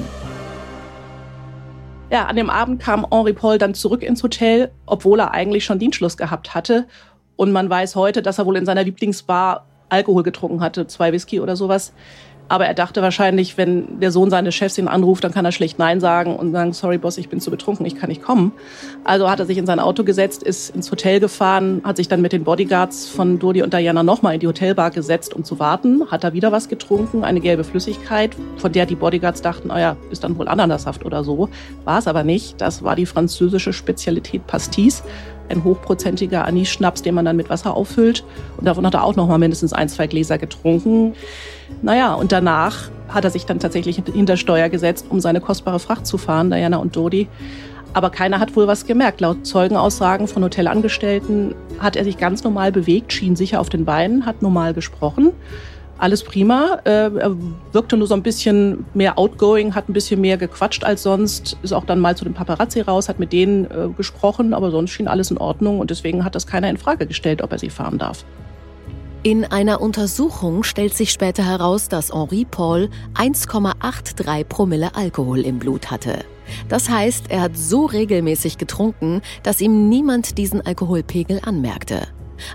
Ja, 2.09 2.27
an 2.27 2.37
dem 2.37 2.49
Abend 2.49 2.81
kam 2.81 3.05
Henri 3.11 3.33
Paul 3.33 3.57
dann 3.57 3.73
zurück 3.73 4.01
ins 4.01 4.23
Hotel, 4.23 4.71
obwohl 4.85 5.19
er 5.19 5.31
eigentlich 5.31 5.65
schon 5.65 5.77
Dienstschluss 5.77 6.15
gehabt 6.15 6.55
hatte. 6.55 6.87
Und 7.35 7.51
man 7.51 7.69
weiß 7.69 7.97
heute, 7.97 8.21
dass 8.21 8.37
er 8.37 8.45
wohl 8.45 8.55
in 8.55 8.65
seiner 8.65 8.85
Lieblingsbar 8.85 9.65
Alkohol 9.89 10.23
getrunken 10.23 10.61
hatte, 10.61 10.87
zwei 10.87 11.11
Whisky 11.11 11.41
oder 11.41 11.57
sowas. 11.57 11.91
Aber 12.49 12.65
er 12.65 12.73
dachte 12.73 13.01
wahrscheinlich, 13.01 13.57
wenn 13.57 13.99
der 13.99 14.11
Sohn 14.11 14.31
seines 14.31 14.55
Chefs 14.55 14.77
ihn 14.77 14.87
anruft, 14.87 15.23
dann 15.23 15.31
kann 15.31 15.45
er 15.45 15.51
schlecht 15.51 15.77
Nein 15.77 15.99
sagen 15.99 16.35
und 16.35 16.51
sagen, 16.51 16.73
sorry 16.73 16.97
Boss, 16.97 17.17
ich 17.19 17.29
bin 17.29 17.39
zu 17.39 17.51
betrunken, 17.51 17.85
ich 17.85 17.95
kann 17.95 18.09
nicht 18.09 18.23
kommen. 18.23 18.51
Also 19.03 19.29
hat 19.29 19.39
er 19.39 19.45
sich 19.45 19.57
in 19.57 19.67
sein 19.67 19.79
Auto 19.79 20.03
gesetzt, 20.03 20.41
ist 20.41 20.75
ins 20.75 20.91
Hotel 20.91 21.19
gefahren, 21.19 21.81
hat 21.83 21.97
sich 21.97 22.07
dann 22.07 22.21
mit 22.21 22.33
den 22.33 22.43
Bodyguards 22.43 23.07
von 23.07 23.37
Dodi 23.37 23.61
und 23.61 23.73
Diana 23.73 24.01
nochmal 24.01 24.33
in 24.33 24.39
die 24.39 24.47
Hotelbar 24.47 24.89
gesetzt, 24.89 25.35
um 25.35 25.43
zu 25.43 25.59
warten, 25.59 26.09
hat 26.09 26.23
da 26.23 26.33
wieder 26.33 26.51
was 26.51 26.67
getrunken, 26.69 27.23
eine 27.23 27.39
gelbe 27.39 27.63
Flüssigkeit, 27.63 28.35
von 28.57 28.71
der 28.71 28.87
die 28.87 28.95
Bodyguards 28.95 29.41
dachten, 29.41 29.69
oh 29.71 29.77
ja, 29.77 29.95
ist 30.09 30.23
dann 30.23 30.37
wohl 30.37 30.47
Ananassaft 30.47 31.05
oder 31.05 31.23
so. 31.23 31.49
War 31.85 31.99
es 31.99 32.07
aber 32.07 32.23
nicht. 32.23 32.59
Das 32.59 32.83
war 32.83 32.95
die 32.95 33.05
französische 33.05 33.73
Spezialität 33.73 34.47
Pastis 34.47 35.03
ein 35.49 35.63
hochprozentiger 35.63 36.45
Anis-Schnaps, 36.45 37.01
den 37.01 37.15
man 37.15 37.25
dann 37.25 37.35
mit 37.35 37.49
Wasser 37.49 37.75
auffüllt. 37.75 38.23
Und 38.57 38.65
davon 38.65 38.85
hat 38.85 38.93
er 38.93 39.03
auch 39.03 39.15
noch 39.15 39.27
mal 39.27 39.37
mindestens 39.37 39.73
ein, 39.73 39.89
zwei 39.89 40.07
Gläser 40.07 40.37
getrunken. 40.37 41.13
Naja, 41.81 42.13
und 42.13 42.31
danach 42.31 42.89
hat 43.07 43.23
er 43.23 43.31
sich 43.31 43.45
dann 43.45 43.59
tatsächlich 43.59 44.01
hinter 44.13 44.37
Steuer 44.37 44.69
gesetzt, 44.69 45.07
um 45.09 45.19
seine 45.19 45.41
kostbare 45.41 45.79
Fracht 45.79 46.05
zu 46.05 46.17
fahren, 46.17 46.49
Diana 46.49 46.77
und 46.77 46.95
Dodi. 46.95 47.27
Aber 47.93 48.11
keiner 48.11 48.39
hat 48.39 48.55
wohl 48.55 48.67
was 48.67 48.85
gemerkt. 48.85 49.19
Laut 49.19 49.47
Zeugenaussagen 49.47 50.27
von 50.27 50.43
Hotelangestellten 50.43 51.55
hat 51.79 51.95
er 51.95 52.03
sich 52.03 52.17
ganz 52.17 52.43
normal 52.43 52.71
bewegt, 52.71 53.11
schien 53.13 53.35
sicher 53.35 53.59
auf 53.59 53.69
den 53.69 53.85
Beinen, 53.85 54.25
hat 54.25 54.41
normal 54.43 54.73
gesprochen 54.73 55.31
alles 55.99 56.23
prima. 56.23 56.79
Äh, 56.85 57.11
er 57.15 57.35
wirkte 57.71 57.97
nur 57.97 58.07
so 58.07 58.13
ein 58.13 58.23
bisschen 58.23 58.85
mehr 58.93 59.17
outgoing, 59.17 59.75
hat 59.75 59.89
ein 59.89 59.93
bisschen 59.93 60.21
mehr 60.21 60.37
gequatscht 60.37 60.83
als 60.83 61.03
sonst, 61.03 61.57
ist 61.61 61.73
auch 61.73 61.85
dann 61.85 61.99
mal 61.99 62.15
zu 62.15 62.23
den 62.25 62.33
Paparazzi 62.33 62.81
raus, 62.81 63.09
hat 63.09 63.19
mit 63.19 63.33
denen 63.33 63.65
äh, 63.65 63.89
gesprochen, 63.95 64.53
aber 64.53 64.71
sonst 64.71 64.91
schien 64.91 65.07
alles 65.07 65.31
in 65.31 65.37
Ordnung 65.37 65.79
und 65.79 65.89
deswegen 65.89 66.23
hat 66.23 66.35
das 66.35 66.47
keiner 66.47 66.69
in 66.69 66.77
Frage 66.77 67.05
gestellt, 67.05 67.41
ob 67.41 67.51
er 67.51 67.59
sie 67.59 67.69
fahren 67.69 67.97
darf. 67.97 68.25
In 69.21 69.43
einer 69.43 69.81
Untersuchung 69.81 70.63
stellt 70.63 70.93
sich 70.93 71.11
später 71.11 71.45
heraus, 71.45 71.89
dass 71.89 72.13
Henri 72.13 72.45
Paul 72.49 72.89
1,83 73.15 74.45
Promille 74.45 74.95
Alkohol 74.95 75.41
im 75.41 75.59
Blut 75.59 75.91
hatte. 75.91 76.19
Das 76.69 76.89
heißt, 76.89 77.25
er 77.29 77.41
hat 77.41 77.57
so 77.57 77.85
regelmäßig 77.85 78.57
getrunken, 78.57 79.21
dass 79.43 79.59
ihm 79.59 79.89
niemand 79.89 80.37
diesen 80.37 80.65
Alkoholpegel 80.65 81.41
anmerkte. 81.43 82.07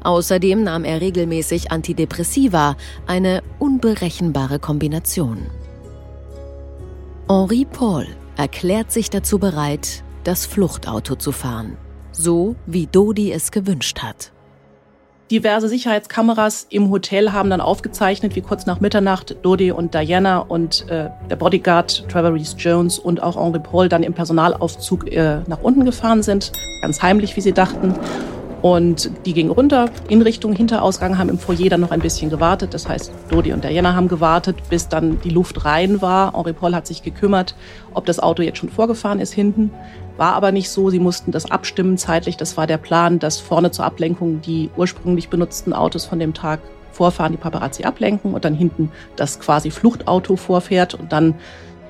Außerdem 0.02 0.62
nahm 0.62 0.84
er 0.84 1.00
regelmäßig 1.00 1.70
Antidepressiva, 1.70 2.76
eine 3.06 3.42
unberechenbare 3.58 4.58
Kombination. 4.58 5.46
Henri 7.28 7.64
Paul 7.64 8.06
erklärt 8.36 8.92
sich 8.92 9.10
dazu 9.10 9.38
bereit, 9.38 10.02
das 10.24 10.46
Fluchtauto 10.46 11.16
zu 11.16 11.32
fahren, 11.32 11.76
so 12.12 12.56
wie 12.66 12.86
Dodi 12.86 13.32
es 13.32 13.50
gewünscht 13.50 14.00
hat. 14.02 14.30
Diverse 15.30 15.68
Sicherheitskameras 15.68 16.66
im 16.68 16.90
Hotel 16.90 17.32
haben 17.32 17.48
dann 17.48 17.62
aufgezeichnet, 17.62 18.36
wie 18.36 18.42
kurz 18.42 18.66
nach 18.66 18.80
Mitternacht 18.80 19.36
Dodi 19.40 19.72
und 19.72 19.94
Diana 19.94 20.38
und 20.38 20.86
äh, 20.90 21.08
der 21.30 21.36
Bodyguard 21.36 22.06
Trevor 22.10 22.34
Reese 22.34 22.56
Jones 22.58 22.98
und 22.98 23.22
auch 23.22 23.36
Henri 23.42 23.58
Paul 23.58 23.88
dann 23.88 24.02
im 24.02 24.12
Personalaufzug 24.12 25.10
äh, 25.10 25.40
nach 25.46 25.62
unten 25.62 25.86
gefahren 25.86 26.22
sind, 26.22 26.52
ganz 26.82 27.00
heimlich, 27.00 27.36
wie 27.36 27.40
sie 27.40 27.54
dachten 27.54 27.94
Und 28.64 29.11
die 29.26 29.35
gingen 29.35 29.50
runter 29.50 29.90
in 30.09 30.23
Richtung 30.23 30.54
Hinterausgang, 30.54 31.18
haben 31.18 31.28
im 31.28 31.38
Foyer 31.38 31.68
dann 31.68 31.83
noch 31.83 31.90
ein 31.90 32.00
bisschen 32.00 32.30
gewartet. 32.30 32.73
Das 32.73 32.88
heißt, 32.88 33.12
Dodi 33.28 33.52
und 33.52 33.62
Diana 33.62 33.94
haben 33.94 34.09
gewartet, 34.09 34.56
bis 34.71 34.88
dann 34.88 35.21
die 35.21 35.28
Luft 35.28 35.66
rein 35.66 36.00
war. 36.00 36.33
Henri 36.33 36.54
Paul 36.54 36.75
hat 36.75 36.87
sich 36.87 37.02
gekümmert, 37.02 37.54
ob 37.92 38.06
das 38.06 38.21
Auto 38.21 38.40
jetzt 38.40 38.56
schon 38.56 38.71
vorgefahren 38.71 39.21
ist 39.21 39.35
hinten. 39.35 39.71
War 40.16 40.33
aber 40.33 40.50
nicht 40.50 40.71
so. 40.71 40.88
Sie 40.88 40.99
mussten 40.99 41.30
das 41.30 41.50
abstimmen 41.50 41.99
zeitlich. 41.99 42.38
Das 42.38 42.56
war 42.56 42.66
der 42.66 42.78
Plan, 42.78 43.18
dass 43.18 43.38
vorne 43.38 43.71
zur 43.71 43.85
Ablenkung 43.85 44.40
die 44.40 44.71
ursprünglich 44.78 45.28
benutzten 45.28 45.75
Autos 45.75 46.06
von 46.06 46.18
dem 46.18 46.33
Tag 46.33 46.61
vorfahren, 46.90 47.33
die 47.33 47.38
Paparazzi 47.38 47.83
ablenken 47.85 48.33
und 48.33 48.47
dann 48.47 48.54
hinten 48.54 48.90
das 49.14 49.40
quasi 49.40 49.71
Fluchtauto 49.71 50.37
vorfährt. 50.37 50.94
Und 50.94 51.12
dann 51.12 51.35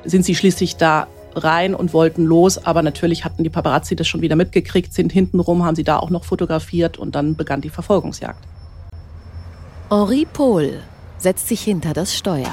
sind 0.04 0.24
sie 0.24 0.34
schließlich 0.34 0.74
da 0.76 1.06
rein 1.34 1.74
und 1.74 1.92
wollten 1.92 2.24
los, 2.24 2.64
aber 2.64 2.82
natürlich 2.82 3.24
hatten 3.24 3.42
die 3.44 3.50
Paparazzi 3.50 3.96
das 3.96 4.06
schon 4.06 4.20
wieder 4.20 4.36
mitgekriegt, 4.36 4.92
sind 4.92 5.12
hintenrum, 5.12 5.64
haben 5.64 5.76
sie 5.76 5.84
da 5.84 5.98
auch 5.98 6.10
noch 6.10 6.24
fotografiert 6.24 6.98
und 6.98 7.14
dann 7.14 7.36
begann 7.36 7.60
die 7.60 7.70
Verfolgungsjagd. 7.70 8.42
Henri 9.90 10.26
Pohl 10.32 10.80
setzt 11.18 11.48
sich 11.48 11.60
hinter 11.62 11.92
das 11.92 12.16
Steuer. 12.16 12.52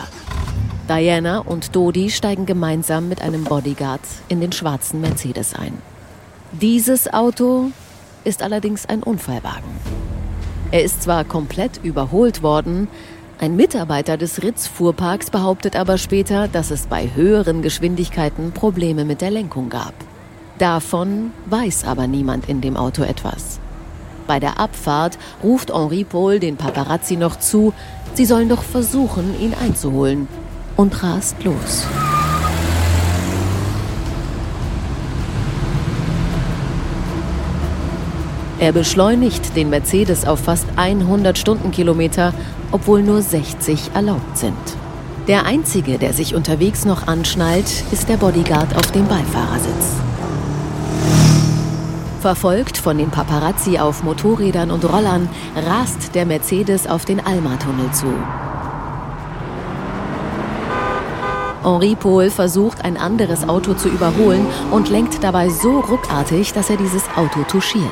Diana 0.88 1.40
und 1.40 1.76
Dodi 1.76 2.10
steigen 2.10 2.46
gemeinsam 2.46 3.08
mit 3.08 3.22
einem 3.22 3.44
Bodyguard 3.44 4.02
in 4.28 4.42
den 4.42 4.52
schwarzen 4.52 5.00
Mercedes 5.02 5.54
ein. 5.54 5.74
Dieses 6.52 7.12
Auto 7.14 7.72
ist 8.24 8.44
allerdings 8.44 8.86
ein 8.86 9.04
Unfallwagen. 9.04 9.70
Er 10.72 10.84
ist 10.84 11.04
zwar 11.04 11.24
komplett 11.24 11.80
überholt 11.84 12.44
worden, 12.44 12.88
ein 13.41 13.55
Mitarbeiter 13.55 14.17
des 14.17 14.43
Ritz-Fuhrparks 14.43 15.31
behauptet 15.31 15.75
aber 15.75 15.98
später, 15.98 16.48
dass 16.48 16.69
es 16.69 16.86
bei 16.86 17.10
höheren 17.15 17.63
Geschwindigkeiten 17.63 18.51
Probleme 18.51 19.03
mit 19.03 19.19
der 19.21 19.31
Lenkung 19.31 19.69
gab. 19.69 19.95
Davon 20.60 21.31
weiß 21.48 21.86
aber 21.86 22.05
niemand 22.05 22.48
in 22.48 22.62
dem 22.62 22.77
Auto 22.77 23.01
etwas. 23.01 23.60
Bei 24.27 24.39
der 24.39 24.60
Abfahrt 24.60 25.17
ruft 25.43 25.74
Henri 25.74 26.03
Paul 26.03 26.39
den 26.39 26.55
Paparazzi 26.55 27.15
noch 27.15 27.39
zu, 27.39 27.74
sie 28.13 28.25
sollen 28.25 28.48
doch 28.48 28.62
versuchen, 28.62 29.33
ihn 29.41 29.55
einzuholen 29.55 30.27
und 30.77 31.01
rast 31.01 31.43
los. 31.43 31.88
Er 38.60 38.71
beschleunigt 38.71 39.55
den 39.55 39.71
Mercedes 39.71 40.25
auf 40.25 40.41
fast 40.41 40.67
100 40.75 41.36
Stundenkilometer, 41.36 42.31
obwohl 42.72 43.04
nur 43.04 43.22
60 43.22 43.92
erlaubt 43.94 44.38
sind. 44.38 44.56
Der 45.28 45.46
einzige, 45.46 45.98
der 45.98 46.13
sich 46.13 46.34
unterwegs 46.34 46.84
noch 46.84 47.08
anschnallt, 47.08 47.84
ist 47.92 48.10
der 48.10 48.18
Bodyguard 48.18 48.75
auf 48.75 48.92
dem 48.92 49.08
Beifahrersitz. 49.08 49.96
Verfolgt 52.22 52.78
von 52.78 52.98
den 52.98 53.10
Paparazzi 53.10 53.80
auf 53.80 54.04
Motorrädern 54.04 54.72
und 54.72 54.86
Rollern, 54.86 55.30
rast 55.56 56.16
der 56.16 56.25
Mercedes 56.25 56.88
auf 56.88 57.06
den 57.06 57.20
Alma-Tunnel 57.20 57.92
zu. 57.92 58.08
Henri 61.63 61.96
Pohl 61.96 62.32
versucht, 62.32 62.84
ein 62.84 62.98
anderes 62.98 63.48
Auto 63.48 63.75
zu 63.75 63.90
überholen 63.90 64.46
und 64.72 64.90
lenkt 64.90 65.24
dabei 65.24 65.50
so 65.50 65.80
ruckartig, 65.80 66.54
dass 66.54 66.72
er 66.72 66.78
dieses 66.78 67.04
Auto 67.16 67.44
touchiert. 67.48 67.86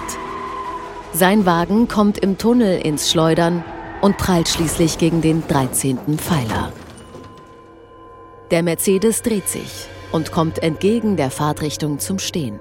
Sein 1.13 1.45
Wagen 1.45 1.87
kommt 1.87 2.17
im 2.17 2.37
Tunnel 2.37 2.79
ins 2.79 3.11
Schleudern 3.11 3.63
und 4.01 4.17
prallt 4.17 4.47
schließlich 4.47 4.97
gegen 4.97 5.21
den 5.21 5.45
13. 5.47 6.17
Pfeiler. 6.17 6.71
Der 8.51 8.63
Mercedes 8.63 9.21
dreht 9.21 9.47
sich 9.47 9.87
und 10.11 10.31
kommt 10.31 10.63
entgegen 10.63 11.17
der 11.17 11.29
Fahrtrichtung 11.29 11.99
zum 11.99 12.19
Stehen. 12.19 12.59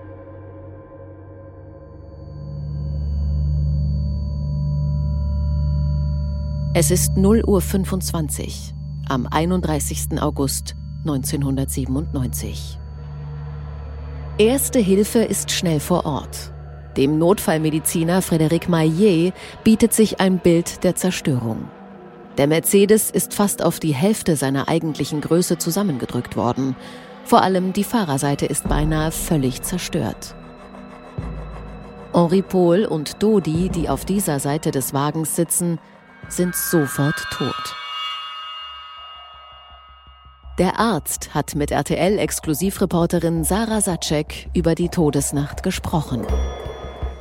Es 6.75 6.91
ist 6.91 7.17
0 7.17 7.43
Uhr 7.47 7.61
25 7.61 8.75
am 9.09 9.27
31. 9.27 10.21
August 10.21 10.77
1997. 10.99 12.79
Erste 14.37 14.79
Hilfe 14.79 15.21
ist 15.21 15.51
schnell 15.51 15.81
vor 15.81 16.05
Ort. 16.05 16.53
Dem 16.99 17.17
Notfallmediziner 17.17 18.23
Frédéric 18.23 18.69
Maillet 18.69 19.33
bietet 19.63 19.93
sich 19.93 20.19
ein 20.19 20.41
Bild 20.41 20.83
der 20.83 20.97
Zerstörung. 20.97 21.69
Der 22.39 22.49
Mercedes 22.49 23.13
ist 23.13 23.35
fast 23.35 23.63
auf 23.63 23.79
die 23.79 23.95
Hälfte 23.95 24.35
seiner 24.35 24.69
eigentlichen 24.69 25.21
Größe 25.21 25.59
zusammengedrückt 25.59 26.37
worden. 26.37 26.75
Vor 27.23 27.43
allem 27.43 27.73
die 27.73 27.85
Fahrerseite 27.85 28.47
ist 28.47 28.69
beinahe 28.69 29.13
völlig 29.13 29.63
zerstört. 29.63 30.35
Henri 32.13 32.43
Paul 32.43 32.85
und 32.85 33.23
Dodi, 33.23 33.69
die 33.69 33.89
auf 33.89 34.05
dieser 34.05 34.41
Seite 34.41 34.73
des 34.73 34.93
Wagens 34.93 35.37
sitzen, 35.37 35.79
sind 36.29 36.57
sofort 36.57 37.23
tot. 37.31 37.77
Der 40.59 40.81
Arzt 40.81 41.33
hat 41.33 41.55
mit 41.55 41.71
RTL-Exklusivreporterin 41.71 43.45
Sarah 43.45 43.83
Sacek 43.83 44.49
über 44.53 44.75
die 44.75 44.89
Todesnacht 44.89 45.63
gesprochen. 45.63 46.27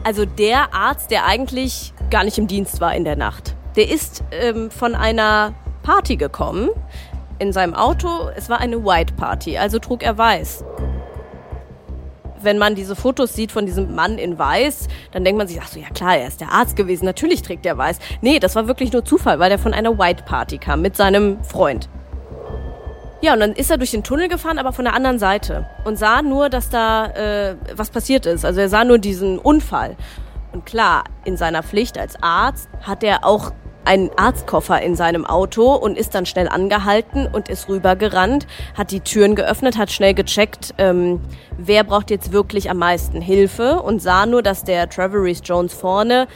Also 0.08 0.24
der 0.24 0.74
Arzt, 0.74 1.12
der 1.12 1.26
eigentlich 1.26 1.92
gar 2.10 2.24
nicht 2.24 2.38
im 2.38 2.48
Dienst 2.48 2.80
war 2.80 2.96
in 2.96 3.04
der 3.04 3.18
Nacht. 3.18 3.58
Der 3.76 3.90
ist 3.90 4.24
ähm, 4.32 4.72
von 4.72 4.96
einer 4.96 5.54
Party 5.84 6.16
gekommen 6.16 6.70
in 7.40 7.52
seinem 7.52 7.74
Auto. 7.74 8.30
Es 8.34 8.50
war 8.50 8.62
eine 8.62 8.86
White 8.86 9.16
Party, 9.16 9.58
also 9.58 9.80
trug 9.80 10.04
er 10.04 10.18
weiß. 10.18 10.64
Wenn 12.42 12.58
man 12.58 12.74
diese 12.76 12.96
Fotos 12.96 13.34
sieht 13.34 13.52
von 13.52 13.66
diesem 13.66 13.96
Mann 13.96 14.18
in 14.18 14.40
Weiß, 14.40 14.88
dann 15.12 15.26
denkt 15.26 15.40
man 15.40 15.50
sich, 15.50 15.60
ach 15.62 15.68
so, 15.68 15.78
ja 15.78 15.90
klar, 15.90 16.16
er 16.16 16.30
ist 16.30 16.40
der 16.40 16.54
Arzt 16.54 16.78
gewesen, 16.78 17.04
natürlich 17.04 17.42
trägt 17.42 17.66
er 17.66 17.78
Weiß. 17.78 18.00
Nee, 18.22 18.40
das 18.40 18.56
war 18.56 18.70
wirklich 18.70 18.94
nur 18.94 19.04
Zufall, 19.04 19.40
weil 19.40 19.52
er 19.52 19.60
von 19.60 19.74
einer 19.74 20.00
White 20.00 20.24
Party 20.24 20.58
kam 20.58 20.82
mit 20.82 20.96
seinem 20.96 21.44
Freund. 21.44 21.90
Ja, 23.20 23.34
und 23.34 23.40
dann 23.40 23.54
ist 23.54 23.72
er 23.72 23.78
durch 23.78 23.92
den 23.92 24.04
Tunnel 24.04 24.28
gefahren, 24.28 24.60
aber 24.60 24.74
von 24.74 24.86
der 24.86 24.94
anderen 24.94 25.18
Seite 25.18 25.68
und 25.86 25.98
sah 25.98 26.22
nur, 26.22 26.50
dass 26.50 26.70
da 26.70 27.08
äh, 27.08 27.56
was 27.76 27.90
passiert 27.90 28.28
ist. 28.28 28.46
Also 28.46 28.60
er 28.62 28.70
sah 28.70 28.84
nur 28.84 29.00
diesen 29.00 29.40
Unfall. 29.40 29.96
Und 30.54 30.66
klar, 30.66 31.04
in 31.26 31.36
seiner 31.36 31.64
Pflicht 31.64 31.98
als 31.98 32.22
Arzt 32.22 32.70
hat 32.82 33.04
er 33.04 33.26
auch 33.26 33.54
einen 33.86 34.12
Arztkoffer 34.18 34.82
in 34.82 34.96
seinem 34.96 35.26
Auto 35.26 35.74
und 35.74 35.98
ist 35.98 36.14
dann 36.14 36.26
schnell 36.26 36.50
angehalten 36.50 37.26
und 37.26 37.48
ist 37.48 37.70
rübergerannt, 37.70 38.46
hat 38.76 38.92
die 38.92 39.00
Türen 39.00 39.36
geöffnet, 39.36 39.78
hat 39.78 39.92
schnell 39.92 40.14
gecheckt, 40.14 40.74
ähm, 40.78 41.22
wer 41.58 41.86
braucht 41.86 42.12
jetzt 42.12 42.34
wirklich 42.34 42.70
am 42.70 42.78
meisten 42.78 43.22
Hilfe 43.22 43.82
und 43.82 44.02
sah 44.02 44.26
nur, 44.26 44.44
dass 44.44 44.64
der 44.66 44.90
Trevor 44.90 45.24
Reese 45.24 45.42
Jones 45.44 45.74
vorne 45.74 46.28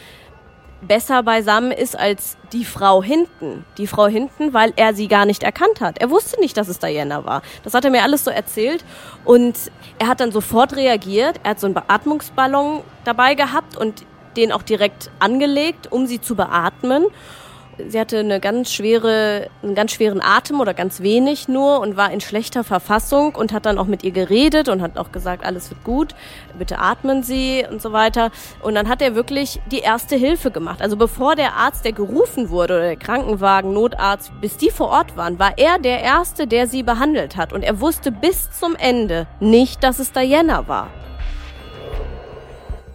besser 0.82 1.24
beisammen 1.24 1.72
ist 1.72 1.98
als 1.98 2.38
die 2.54 2.66
Frau 2.66 3.02
hinten. 3.04 3.66
Die 3.78 3.88
Frau 3.88 4.08
hinten, 4.08 4.54
weil 4.54 4.74
er 4.76 4.94
sie 4.94 5.08
gar 5.08 5.26
nicht 5.26 5.44
erkannt 5.44 5.82
hat. 5.82 6.00
Er 6.00 6.10
wusste 6.10 6.40
nicht, 6.40 6.58
dass 6.58 6.68
es 6.68 6.80
Diana 6.80 7.24
war. 7.26 7.42
Das 7.64 7.74
hat 7.74 7.86
er 7.86 7.92
mir 7.92 8.04
alles 8.04 8.24
so 8.24 8.32
erzählt. 8.32 8.84
Und 9.24 9.58
er 10.00 10.08
hat 10.08 10.20
dann 10.20 10.32
sofort 10.32 10.76
reagiert. 10.76 11.40
Er 11.44 11.52
hat 11.52 11.60
so 11.60 11.68
einen 11.68 11.76
Beatmungsballon 11.76 12.82
dabei 13.04 13.36
gehabt 13.36 13.78
und 13.78 14.06
den 14.38 14.52
auch 14.52 14.64
direkt 14.64 15.12
angelegt, 15.20 15.92
um 15.92 16.08
sie 16.08 16.22
zu 16.22 16.36
beatmen 16.36 17.06
sie 17.88 18.00
hatte 18.00 18.20
eine 18.20 18.40
ganz 18.40 18.72
schwere, 18.72 19.48
einen 19.64 19.76
ganz 19.76 19.92
schweren 19.92 20.22
Atem 20.22 20.60
oder 20.60 20.74
ganz 20.74 21.02
wenig 21.02 21.48
nur 21.48 21.80
und 21.80 21.98
war 21.98 22.12
in 22.12 22.22
schlechter 22.22 22.64
Verfassung 22.64 23.36
und 23.36 23.54
hat 23.54 23.66
dann 23.66 23.78
auch 23.78 23.86
mit 23.86 24.04
ihr 24.04 24.12
geredet 24.12 24.70
und 24.70 24.82
hat 24.82 24.98
auch 24.98 25.12
gesagt, 25.12 25.46
alles 25.46 25.70
wird 25.70 25.84
gut, 25.84 26.16
bitte 26.58 26.80
atmen 26.80 27.24
Sie 27.24 27.66
und 27.70 27.82
so 27.82 27.92
weiter. 27.92 28.32
Und 28.62 28.76
dann 28.76 28.88
hat 28.88 29.02
er 29.02 29.16
wirklich 29.16 29.60
die 29.72 29.80
erste 29.80 30.16
Hilfe 30.16 30.52
gemacht. 30.52 30.82
Also 30.82 30.98
bevor 30.98 31.36
der 31.36 31.54
Arzt, 31.54 31.86
der 31.86 31.94
gerufen 31.94 32.50
wurde 32.50 32.76
oder 32.76 32.84
der 32.84 32.96
Krankenwagen, 32.98 33.74
Notarzt, 33.74 34.32
bis 34.42 34.58
die 34.58 34.70
vor 34.70 34.90
Ort 34.90 35.18
waren, 35.18 35.40
war 35.40 35.58
er 35.58 35.80
der 35.80 36.02
Erste, 36.02 36.48
der 36.48 36.68
sie 36.68 36.84
behandelt 36.84 37.36
hat. 37.38 37.54
Und 37.54 37.64
er 37.64 37.80
wusste 37.80 38.12
bis 38.12 38.52
zum 38.52 38.76
Ende 38.76 39.28
nicht, 39.40 39.84
dass 39.84 40.00
es 40.00 40.12
Diana 40.12 40.68
war. 40.68 40.90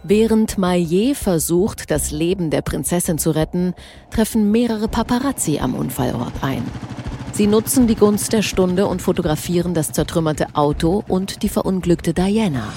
Während 0.09 0.57
Maillet 0.57 1.17
versucht, 1.17 1.91
das 1.91 2.11
Leben 2.11 2.49
der 2.49 2.61
Prinzessin 2.61 3.17
zu 3.17 3.31
retten, 3.31 3.73
treffen 4.09 4.51
mehrere 4.51 4.87
Paparazzi 4.87 5.59
am 5.59 5.75
Unfallort 5.75 6.31
ein. 6.41 6.63
Sie 7.33 7.45
nutzen 7.45 7.87
die 7.87 7.95
Gunst 7.95 8.31
der 8.31 8.41
Stunde 8.41 8.87
und 8.87 9.01
fotografieren 9.01 9.73
das 9.73 9.91
zertrümmerte 9.91 10.47
Auto 10.53 11.03
und 11.09 11.43
die 11.43 11.49
verunglückte 11.49 12.13
Diana. 12.13 12.71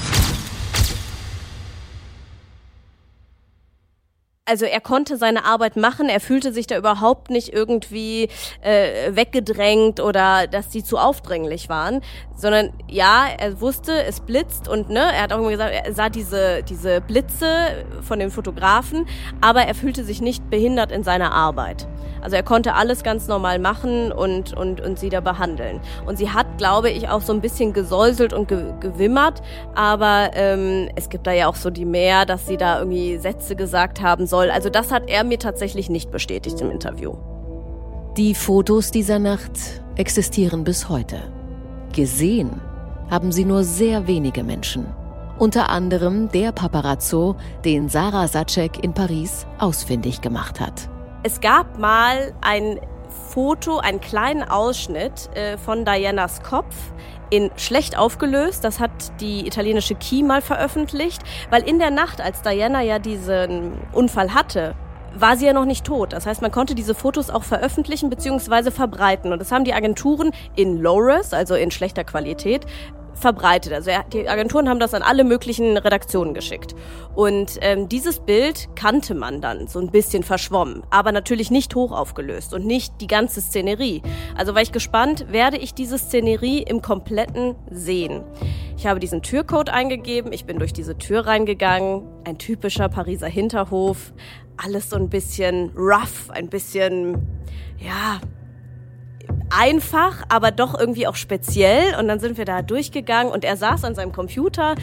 Also 4.50 4.66
er 4.66 4.80
konnte 4.80 5.16
seine 5.16 5.44
Arbeit 5.44 5.76
machen, 5.76 6.08
er 6.08 6.18
fühlte 6.18 6.52
sich 6.52 6.66
da 6.66 6.76
überhaupt 6.76 7.30
nicht 7.30 7.52
irgendwie 7.52 8.28
äh, 8.62 9.14
weggedrängt 9.14 10.00
oder 10.00 10.48
dass 10.48 10.68
die 10.68 10.82
zu 10.82 10.98
aufdringlich 10.98 11.68
waren, 11.68 12.00
sondern 12.34 12.72
ja, 12.88 13.26
er 13.38 13.60
wusste, 13.60 14.02
es 14.02 14.18
blitzt 14.18 14.66
und 14.66 14.90
ne, 14.90 14.98
er 14.98 15.22
hat 15.22 15.32
auch 15.32 15.38
immer 15.38 15.50
gesagt, 15.50 15.72
er 15.72 15.92
sah 15.94 16.08
diese 16.08 16.64
diese 16.64 17.00
Blitze 17.00 17.86
von 18.02 18.18
den 18.18 18.32
Fotografen, 18.32 19.06
aber 19.40 19.62
er 19.62 19.74
fühlte 19.76 20.02
sich 20.02 20.20
nicht 20.20 20.50
behindert 20.50 20.90
in 20.90 21.04
seiner 21.04 21.32
Arbeit. 21.32 21.86
Also 22.22 22.36
er 22.36 22.42
konnte 22.42 22.74
alles 22.74 23.02
ganz 23.02 23.28
normal 23.28 23.58
machen 23.58 24.12
und, 24.12 24.52
und, 24.52 24.80
und 24.80 24.98
sie 24.98 25.08
da 25.08 25.20
behandeln. 25.20 25.80
Und 26.06 26.18
sie 26.18 26.30
hat, 26.30 26.46
glaube 26.58 26.90
ich, 26.90 27.08
auch 27.08 27.22
so 27.22 27.32
ein 27.32 27.40
bisschen 27.40 27.72
gesäuselt 27.72 28.32
und 28.32 28.48
ge 28.48 28.60
gewimmert, 28.80 29.42
aber 29.74 30.30
ähm, 30.34 30.88
es 30.96 31.08
gibt 31.08 31.26
da 31.26 31.32
ja 31.32 31.48
auch 31.48 31.54
so 31.54 31.70
die 31.70 31.84
mehr, 31.84 32.26
dass 32.26 32.46
sie 32.46 32.56
da 32.56 32.78
irgendwie 32.78 33.18
Sätze 33.18 33.56
gesagt 33.56 34.00
haben 34.00 34.26
soll, 34.26 34.39
soll. 34.40 34.50
Also 34.50 34.70
das 34.70 34.90
hat 34.90 35.08
er 35.08 35.24
mir 35.24 35.38
tatsächlich 35.38 35.90
nicht 35.90 36.10
bestätigt 36.10 36.60
im 36.60 36.70
Interview. 36.70 37.14
Die 38.16 38.34
Fotos 38.34 38.90
dieser 38.90 39.18
Nacht 39.18 39.52
existieren 39.96 40.64
bis 40.64 40.88
heute. 40.88 41.22
Gesehen 41.94 42.60
haben 43.10 43.32
sie 43.32 43.44
nur 43.44 43.64
sehr 43.64 44.06
wenige 44.06 44.42
Menschen. 44.42 44.86
Unter 45.38 45.70
anderem 45.70 46.28
der 46.30 46.52
Paparazzo, 46.52 47.36
den 47.64 47.88
Sarah 47.88 48.28
Sacek 48.28 48.82
in 48.82 48.92
Paris 48.92 49.46
ausfindig 49.58 50.20
gemacht 50.20 50.60
hat. 50.60 50.88
Es 51.22 51.40
gab 51.40 51.78
mal 51.78 52.32
ein 52.40 52.78
Foto, 53.10 53.78
einen 53.78 54.00
kleinen 54.00 54.42
Ausschnitt 54.42 55.28
äh, 55.34 55.56
von 55.58 55.84
Dianas 55.84 56.42
Kopf 56.42 56.74
in 57.30 57.50
schlecht 57.56 57.96
aufgelöst. 57.96 58.64
Das 58.64 58.80
hat 58.80 58.90
die 59.20 59.46
italienische 59.46 59.94
Key 59.94 60.22
mal 60.22 60.42
veröffentlicht, 60.42 61.22
weil 61.50 61.62
in 61.62 61.78
der 61.78 61.90
Nacht, 61.90 62.20
als 62.20 62.42
Diana 62.42 62.82
ja 62.82 62.98
diesen 62.98 63.72
Unfall 63.92 64.34
hatte, 64.34 64.74
war 65.14 65.36
sie 65.36 65.46
ja 65.46 65.52
noch 65.52 65.64
nicht 65.64 65.84
tot. 65.84 66.12
Das 66.12 66.26
heißt, 66.26 66.42
man 66.42 66.52
konnte 66.52 66.74
diese 66.74 66.94
Fotos 66.94 67.30
auch 67.30 67.42
veröffentlichen 67.42 68.10
bzw. 68.10 68.70
verbreiten. 68.70 69.32
Und 69.32 69.40
das 69.40 69.50
haben 69.50 69.64
die 69.64 69.74
Agenturen 69.74 70.32
in 70.56 70.78
Low-Res, 70.78 71.32
also 71.32 71.54
in 71.54 71.70
schlechter 71.70 72.04
Qualität, 72.04 72.66
verbreitet. 73.20 73.72
Also 73.72 73.90
die 74.12 74.28
Agenturen 74.28 74.68
haben 74.68 74.80
das 74.80 74.94
an 74.94 75.02
alle 75.02 75.24
möglichen 75.24 75.76
Redaktionen 75.76 76.34
geschickt. 76.34 76.74
Und 77.14 77.58
ähm, 77.60 77.88
dieses 77.88 78.20
Bild 78.20 78.68
kannte 78.76 79.14
man 79.14 79.40
dann 79.40 79.68
so 79.68 79.78
ein 79.78 79.90
bisschen 79.90 80.22
verschwommen, 80.22 80.82
aber 80.90 81.12
natürlich 81.12 81.50
nicht 81.50 81.74
hoch 81.74 81.92
aufgelöst 81.92 82.54
und 82.54 82.66
nicht 82.66 83.00
die 83.00 83.06
ganze 83.06 83.40
Szenerie. 83.40 84.02
Also 84.36 84.54
war 84.54 84.62
ich 84.62 84.72
gespannt, 84.72 85.26
werde 85.30 85.56
ich 85.58 85.74
diese 85.74 85.98
Szenerie 85.98 86.62
im 86.62 86.82
kompletten 86.82 87.56
sehen. 87.70 88.22
Ich 88.76 88.86
habe 88.86 89.00
diesen 89.00 89.22
Türcode 89.22 89.68
eingegeben, 89.68 90.32
ich 90.32 90.46
bin 90.46 90.58
durch 90.58 90.72
diese 90.72 90.96
Tür 90.96 91.26
reingegangen, 91.26 92.02
ein 92.24 92.38
typischer 92.38 92.88
Pariser 92.88 93.28
Hinterhof, 93.28 94.12
alles 94.56 94.90
so 94.90 94.96
ein 94.96 95.08
bisschen 95.08 95.70
rough, 95.76 96.30
ein 96.30 96.48
bisschen, 96.48 97.26
ja, 97.78 98.20
einfach, 99.60 100.24
aber 100.28 100.50
doch 100.50 100.78
irgendwie 100.78 101.06
auch 101.06 101.16
speziell. 101.16 101.94
Und 101.98 102.08
dann 102.08 102.18
sind 102.18 102.38
wir 102.38 102.46
da 102.46 102.62
durchgegangen 102.62 103.32
und 103.32 103.44
er 103.44 103.56
saß 103.56 103.84
an 103.84 103.94
seinem 103.94 104.12
Computer. 104.12 104.74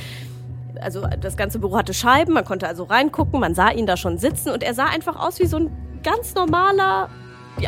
Also 0.80 1.08
das 1.20 1.36
ganze 1.36 1.58
Büro 1.58 1.78
hatte 1.78 1.94
Scheiben, 1.94 2.34
man 2.34 2.46
konnte 2.46 2.68
also 2.68 2.84
reingucken, 2.84 3.40
man 3.40 3.56
sah 3.56 3.72
ihn 3.72 3.88
da 3.88 3.98
schon 3.98 4.20
sitzen 4.20 4.52
und 4.52 4.62
er 4.62 4.76
sah 4.76 4.86
einfach 4.86 5.16
aus 5.16 5.40
wie 5.40 5.48
so 5.48 5.58
ein 5.58 5.72
ganz 6.04 6.36
normaler, 6.36 7.10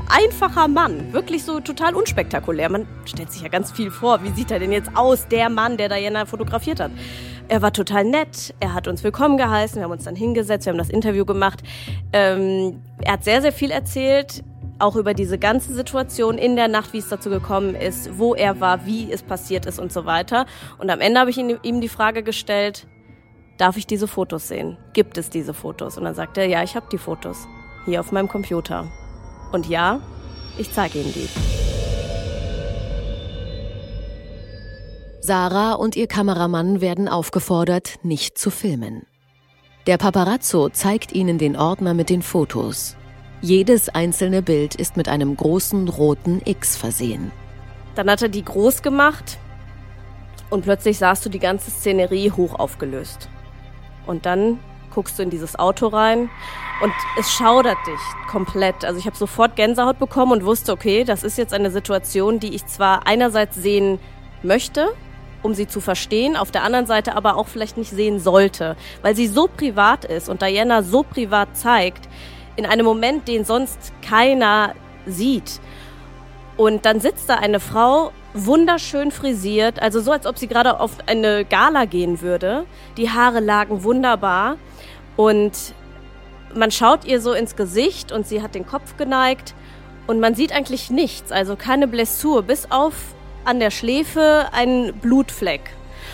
einfacher 0.07 0.67
Mann. 0.67 1.11
Wirklich 1.11 1.43
so 1.43 1.59
total 1.59 1.95
unspektakulär. 1.95 2.69
Man 2.69 2.87
stellt 3.05 3.31
sich 3.31 3.41
ja 3.41 3.47
ganz 3.47 3.71
viel 3.71 3.89
vor. 3.89 4.21
Wie 4.23 4.29
sieht 4.29 4.51
er 4.51 4.59
denn 4.59 4.71
jetzt 4.71 4.91
aus, 4.95 5.27
der 5.27 5.49
Mann, 5.49 5.77
der 5.77 5.89
Diana 5.89 6.27
fotografiert 6.27 6.79
hat? 6.79 6.91
Er 7.47 7.63
war 7.63 7.73
total 7.73 8.03
nett, 8.03 8.53
er 8.59 8.75
hat 8.75 8.87
uns 8.87 9.03
willkommen 9.03 9.35
geheißen, 9.37 9.77
wir 9.77 9.85
haben 9.85 9.91
uns 9.91 10.03
dann 10.03 10.15
hingesetzt, 10.15 10.67
wir 10.67 10.71
haben 10.71 10.77
das 10.77 10.91
Interview 10.91 11.25
gemacht. 11.25 11.63
Ähm, 12.13 12.79
er 13.01 13.13
hat 13.13 13.23
sehr, 13.23 13.41
sehr 13.41 13.51
viel 13.51 13.71
erzählt 13.71 14.43
auch 14.79 14.95
über 14.95 15.13
diese 15.13 15.37
ganze 15.37 15.73
Situation 15.73 16.37
in 16.37 16.55
der 16.55 16.67
Nacht, 16.67 16.93
wie 16.93 16.97
es 16.97 17.09
dazu 17.09 17.29
gekommen 17.29 17.75
ist, 17.75 18.17
wo 18.17 18.33
er 18.33 18.59
war, 18.59 18.85
wie 18.85 19.11
es 19.11 19.21
passiert 19.21 19.65
ist 19.65 19.79
und 19.79 19.91
so 19.91 20.05
weiter. 20.05 20.45
Und 20.77 20.89
am 20.89 21.01
Ende 21.01 21.19
habe 21.19 21.29
ich 21.29 21.37
ihm 21.37 21.81
die 21.81 21.89
Frage 21.89 22.23
gestellt, 22.23 22.87
darf 23.57 23.77
ich 23.77 23.85
diese 23.85 24.07
Fotos 24.07 24.47
sehen? 24.47 24.77
Gibt 24.93 25.17
es 25.17 25.29
diese 25.29 25.53
Fotos? 25.53 25.97
Und 25.97 26.05
dann 26.05 26.15
sagt 26.15 26.37
er, 26.37 26.47
ja, 26.47 26.63
ich 26.63 26.75
habe 26.75 26.87
die 26.91 26.97
Fotos 26.97 27.47
hier 27.85 27.99
auf 27.99 28.11
meinem 28.11 28.27
Computer. 28.27 28.87
Und 29.51 29.67
ja, 29.67 29.99
ich 30.57 30.71
zeige 30.71 30.99
Ihnen 30.99 31.13
die. 31.13 31.29
Sarah 35.21 35.73
und 35.73 35.95
ihr 35.95 36.07
Kameramann 36.07 36.81
werden 36.81 37.07
aufgefordert, 37.07 37.99
nicht 38.03 38.37
zu 38.37 38.49
filmen. 38.49 39.05
Der 39.85 39.97
Paparazzo 39.97 40.69
zeigt 40.69 41.11
ihnen 41.11 41.37
den 41.37 41.55
Ordner 41.55 41.93
mit 41.93 42.09
den 42.09 42.21
Fotos. 42.21 42.95
Jedes 43.41 43.87
einzelne 43.87 44.41
Bild 44.41 44.75
ist 44.75 44.97
mit 44.97 45.07
einem 45.07 45.37
großen 45.37 45.87
roten 45.87 46.41
X 46.43 46.75
versehen. 46.75 47.31
Dann 47.95 48.09
hat 48.09 48.21
er 48.21 48.27
die 48.27 48.43
groß 48.43 48.81
gemacht 48.81 49.37
und 50.49 50.63
plötzlich 50.63 50.97
sahst 50.97 51.25
du 51.25 51.29
die 51.29 51.39
ganze 51.39 51.71
Szenerie 51.71 52.31
hoch 52.31 52.59
aufgelöst. 52.59 53.29
Und 54.05 54.25
dann 54.25 54.59
guckst 54.93 55.17
du 55.17 55.23
in 55.23 55.29
dieses 55.29 55.57
Auto 55.57 55.87
rein 55.87 56.29
und 56.81 56.91
es 57.17 57.31
schaudert 57.31 57.77
dich 57.87 57.99
komplett. 58.29 58.83
Also 58.83 58.99
ich 58.99 59.05
habe 59.05 59.15
sofort 59.15 59.55
Gänsehaut 59.55 59.99
bekommen 59.99 60.33
und 60.33 60.45
wusste, 60.45 60.73
okay, 60.73 61.05
das 61.05 61.23
ist 61.23 61.37
jetzt 61.37 61.53
eine 61.53 61.71
Situation, 61.71 62.41
die 62.41 62.55
ich 62.55 62.65
zwar 62.65 63.07
einerseits 63.07 63.55
sehen 63.55 63.99
möchte, 64.43 64.89
um 65.43 65.53
sie 65.53 65.67
zu 65.67 65.79
verstehen, 65.79 66.35
auf 66.35 66.51
der 66.51 66.63
anderen 66.63 66.87
Seite 66.87 67.15
aber 67.15 67.37
auch 67.37 67.47
vielleicht 67.47 67.77
nicht 67.77 67.91
sehen 67.91 68.19
sollte, 68.19 68.75
weil 69.01 69.15
sie 69.15 69.27
so 69.27 69.47
privat 69.47 70.03
ist 70.03 70.27
und 70.27 70.41
Diana 70.41 70.83
so 70.83 71.03
privat 71.03 71.55
zeigt, 71.55 72.09
in 72.59 72.65
einem 72.65 72.85
Moment, 72.85 73.27
den 73.29 73.45
sonst 73.45 73.93
keiner 74.07 74.75
sieht. 75.05 75.61
Und 76.57 76.85
dann 76.85 76.99
sitzt 76.99 77.29
da 77.29 77.35
eine 77.35 77.61
Frau, 77.61 78.11
wunderschön 78.33 79.11
frisiert, 79.11 79.81
also 79.81 80.01
so, 80.01 80.11
als 80.11 80.27
ob 80.27 80.37
sie 80.37 80.47
gerade 80.47 80.81
auf 80.81 80.91
eine 81.07 81.45
Gala 81.45 81.85
gehen 81.85 82.21
würde. 82.21 82.65
Die 82.97 83.09
Haare 83.09 83.39
lagen 83.39 83.83
wunderbar 83.85 84.57
und 85.15 85.53
man 86.53 86.69
schaut 86.69 87.05
ihr 87.05 87.21
so 87.21 87.31
ins 87.31 87.55
Gesicht 87.55 88.11
und 88.11 88.27
sie 88.27 88.41
hat 88.41 88.55
den 88.55 88.67
Kopf 88.67 88.97
geneigt 88.97 89.55
und 90.05 90.19
man 90.19 90.35
sieht 90.35 90.51
eigentlich 90.51 90.89
nichts, 90.89 91.31
also 91.31 91.55
keine 91.55 91.87
Blessur, 91.87 92.43
bis 92.43 92.69
auf 92.69 92.93
an 93.45 93.61
der 93.61 93.71
Schläfe 93.71 94.49
einen 94.51 94.93
Blutfleck. 94.95 95.61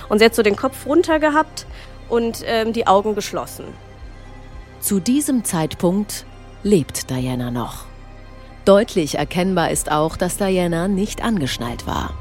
Und 0.09 0.19
sie 0.19 0.25
hat 0.25 0.35
so 0.35 0.43
den 0.43 0.55
Kopf 0.55 0.85
runter 0.85 1.19
gehabt 1.19 1.65
und 2.07 2.43
ähm, 2.45 2.71
die 2.71 2.85
Augen 2.85 3.15
geschlossen. 3.15 3.65
Zu 4.79 4.99
diesem 4.99 5.43
Zeitpunkt 5.43 6.25
lebt 6.65 7.11
Diana 7.11 7.51
noch. 7.51 7.85
Deutlich 8.65 9.19
erkennbar 9.19 9.69
ist 9.69 9.91
auch, 9.91 10.17
dass 10.17 10.37
Diana 10.37 10.87
nicht 10.87 11.23
angeschnallt 11.23 11.85
war. 11.85 12.15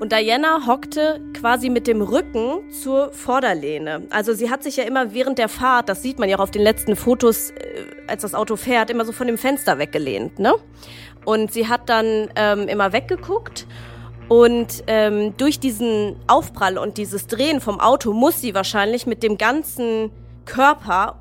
Und 0.00 0.12
Diana 0.12 0.66
hockte 0.66 1.20
quasi 1.38 1.68
mit 1.68 1.86
dem 1.86 2.00
Rücken 2.00 2.70
zur 2.70 3.12
Vorderlehne. 3.12 4.06
Also 4.08 4.32
sie 4.32 4.50
hat 4.50 4.62
sich 4.62 4.76
ja 4.76 4.84
immer 4.84 5.12
während 5.12 5.38
der 5.38 5.50
Fahrt, 5.50 5.90
das 5.90 6.02
sieht 6.02 6.18
man 6.18 6.30
ja 6.30 6.38
auch 6.38 6.42
auf 6.42 6.50
den 6.50 6.62
letzten 6.62 6.96
Fotos, 6.96 7.50
äh, 7.50 7.84
als 8.06 8.22
das 8.22 8.34
Auto 8.34 8.56
fährt, 8.56 8.88
immer 8.88 9.04
so 9.04 9.12
von 9.12 9.26
dem 9.26 9.36
Fenster 9.36 9.78
weggelehnt. 9.78 10.38
Ne? 10.38 10.54
Und 11.26 11.52
sie 11.52 11.68
hat 11.68 11.90
dann 11.90 12.30
ähm, 12.36 12.68
immer 12.68 12.94
weggeguckt. 12.94 13.66
Und 14.28 14.82
ähm, 14.86 15.34
durch 15.36 15.60
diesen 15.60 16.16
Aufprall 16.26 16.78
und 16.78 16.96
dieses 16.96 17.26
Drehen 17.26 17.60
vom 17.60 17.80
Auto 17.80 18.14
muss 18.14 18.40
sie 18.40 18.54
wahrscheinlich 18.54 19.06
mit 19.06 19.22
dem 19.22 19.36
ganzen 19.36 20.10
Körper 20.46 21.18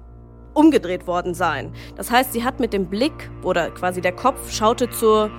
umgedreht 0.55 1.05
worden 1.05 1.33
sein. 1.35 1.71
Das 1.95 2.09
heißt, 2.09 2.33
sie 2.33 2.43
hat 2.43 2.59
mit 2.59 2.73
dem 2.73 2.87
Blick 2.87 3.29
oder 3.43 3.69
quasi 3.69 4.01
der 4.01 4.13
Kopf 4.13 4.51
schaute 4.51 4.89
zur 4.89 5.29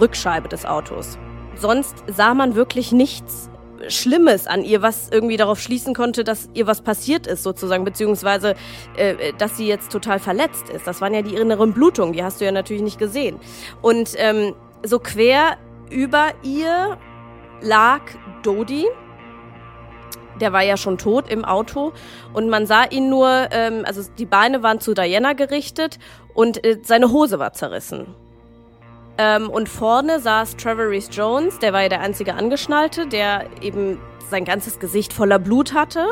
Rückscheibe 0.00 0.48
des 0.48 0.64
Autos. 0.64 1.18
Sonst 1.56 2.04
sah 2.06 2.34
man 2.34 2.54
wirklich 2.54 2.92
nichts 2.92 3.50
Schlimmes 3.88 4.46
an 4.46 4.62
ihr, 4.62 4.82
was 4.82 5.08
irgendwie 5.10 5.36
darauf 5.36 5.60
schließen 5.60 5.94
konnte, 5.94 6.24
dass 6.24 6.48
ihr 6.54 6.66
was 6.66 6.80
passiert 6.82 7.26
ist, 7.26 7.42
sozusagen, 7.42 7.84
beziehungsweise, 7.84 8.54
äh, 8.96 9.32
dass 9.38 9.56
sie 9.56 9.66
jetzt 9.66 9.90
total 9.92 10.18
verletzt 10.18 10.68
ist. 10.68 10.86
Das 10.86 11.00
waren 11.00 11.14
ja 11.14 11.22
die 11.22 11.34
inneren 11.34 11.72
Blutungen, 11.72 12.12
die 12.12 12.22
hast 12.22 12.40
du 12.40 12.44
ja 12.44 12.52
natürlich 12.52 12.82
nicht 12.82 12.98
gesehen. 12.98 13.38
Und 13.82 14.12
ähm, 14.16 14.54
so 14.82 14.98
quer 14.98 15.58
über 15.90 16.28
ihr 16.42 16.98
lag 17.60 18.00
Dodi, 18.42 18.86
der 20.40 20.52
war 20.52 20.62
ja 20.62 20.76
schon 20.76 20.98
tot 20.98 21.28
im 21.30 21.44
Auto 21.44 21.92
und 22.32 22.48
man 22.48 22.66
sah 22.66 22.84
ihn 22.84 23.08
nur, 23.08 23.48
ähm, 23.50 23.84
also 23.86 24.02
die 24.18 24.26
Beine 24.26 24.62
waren 24.62 24.80
zu 24.80 24.94
Diana 24.94 25.32
gerichtet 25.32 25.98
und 26.34 26.64
äh, 26.64 26.78
seine 26.82 27.10
Hose 27.10 27.38
war 27.38 27.52
zerrissen. 27.52 28.14
Ähm, 29.18 29.48
und 29.48 29.68
vorne 29.68 30.20
saß 30.20 30.56
Trevor 30.56 30.90
Reese 30.90 31.10
Jones, 31.10 31.58
der 31.58 31.72
war 31.72 31.82
ja 31.82 31.88
der 31.88 32.00
einzige 32.00 32.34
Angeschnallte, 32.34 33.06
der 33.06 33.46
eben 33.62 33.98
sein 34.28 34.44
ganzes 34.44 34.78
Gesicht 34.78 35.12
voller 35.12 35.38
Blut 35.38 35.72
hatte. 35.72 36.04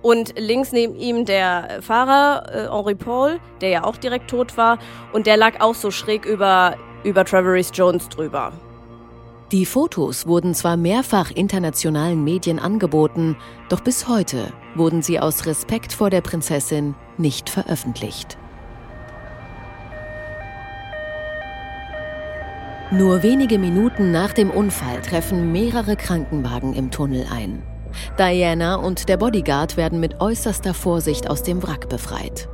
Und 0.00 0.38
links 0.38 0.72
neben 0.72 0.96
ihm 0.96 1.24
der 1.24 1.78
Fahrer 1.80 2.44
äh, 2.52 2.68
Henri 2.70 2.94
Paul, 2.94 3.40
der 3.62 3.70
ja 3.70 3.84
auch 3.84 3.96
direkt 3.96 4.28
tot 4.28 4.56
war, 4.56 4.78
und 5.12 5.26
der 5.26 5.38
lag 5.38 5.60
auch 5.60 5.74
so 5.74 5.90
schräg 5.90 6.26
über, 6.26 6.76
über 7.04 7.24
Trevor 7.24 7.52
Reese 7.52 7.72
Jones 7.72 8.08
drüber. 8.10 8.52
Die 9.54 9.66
Fotos 9.66 10.26
wurden 10.26 10.52
zwar 10.52 10.76
mehrfach 10.76 11.30
internationalen 11.30 12.24
Medien 12.24 12.58
angeboten, 12.58 13.36
doch 13.68 13.82
bis 13.82 14.08
heute 14.08 14.52
wurden 14.74 15.00
sie 15.00 15.20
aus 15.20 15.46
Respekt 15.46 15.92
vor 15.92 16.10
der 16.10 16.22
Prinzessin 16.22 16.96
nicht 17.18 17.48
veröffentlicht. 17.48 18.36
Nur 22.90 23.22
wenige 23.22 23.60
Minuten 23.60 24.10
nach 24.10 24.32
dem 24.32 24.50
Unfall 24.50 25.00
treffen 25.02 25.52
mehrere 25.52 25.94
Krankenwagen 25.94 26.74
im 26.74 26.90
Tunnel 26.90 27.24
ein. 27.32 27.62
Diana 28.18 28.74
und 28.74 29.08
der 29.08 29.18
Bodyguard 29.18 29.76
werden 29.76 30.00
mit 30.00 30.20
äußerster 30.20 30.74
Vorsicht 30.74 31.30
aus 31.30 31.44
dem 31.44 31.62
Wrack 31.62 31.88
befreit. 31.88 32.48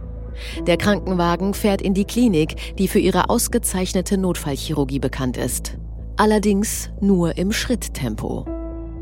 Der 0.67 0.77
Krankenwagen 0.77 1.55
fährt 1.55 1.81
in 1.81 1.95
die 1.95 2.05
Klinik, 2.05 2.77
die 2.77 2.89
für 2.89 2.99
ihre 2.99 3.31
ausgezeichnete 3.31 4.19
Notfallchirurgie 4.19 4.99
bekannt 4.99 5.39
ist 5.39 5.79
allerdings 6.21 6.91
nur 7.01 7.39
im 7.39 7.51
Schritttempo. 7.51 8.45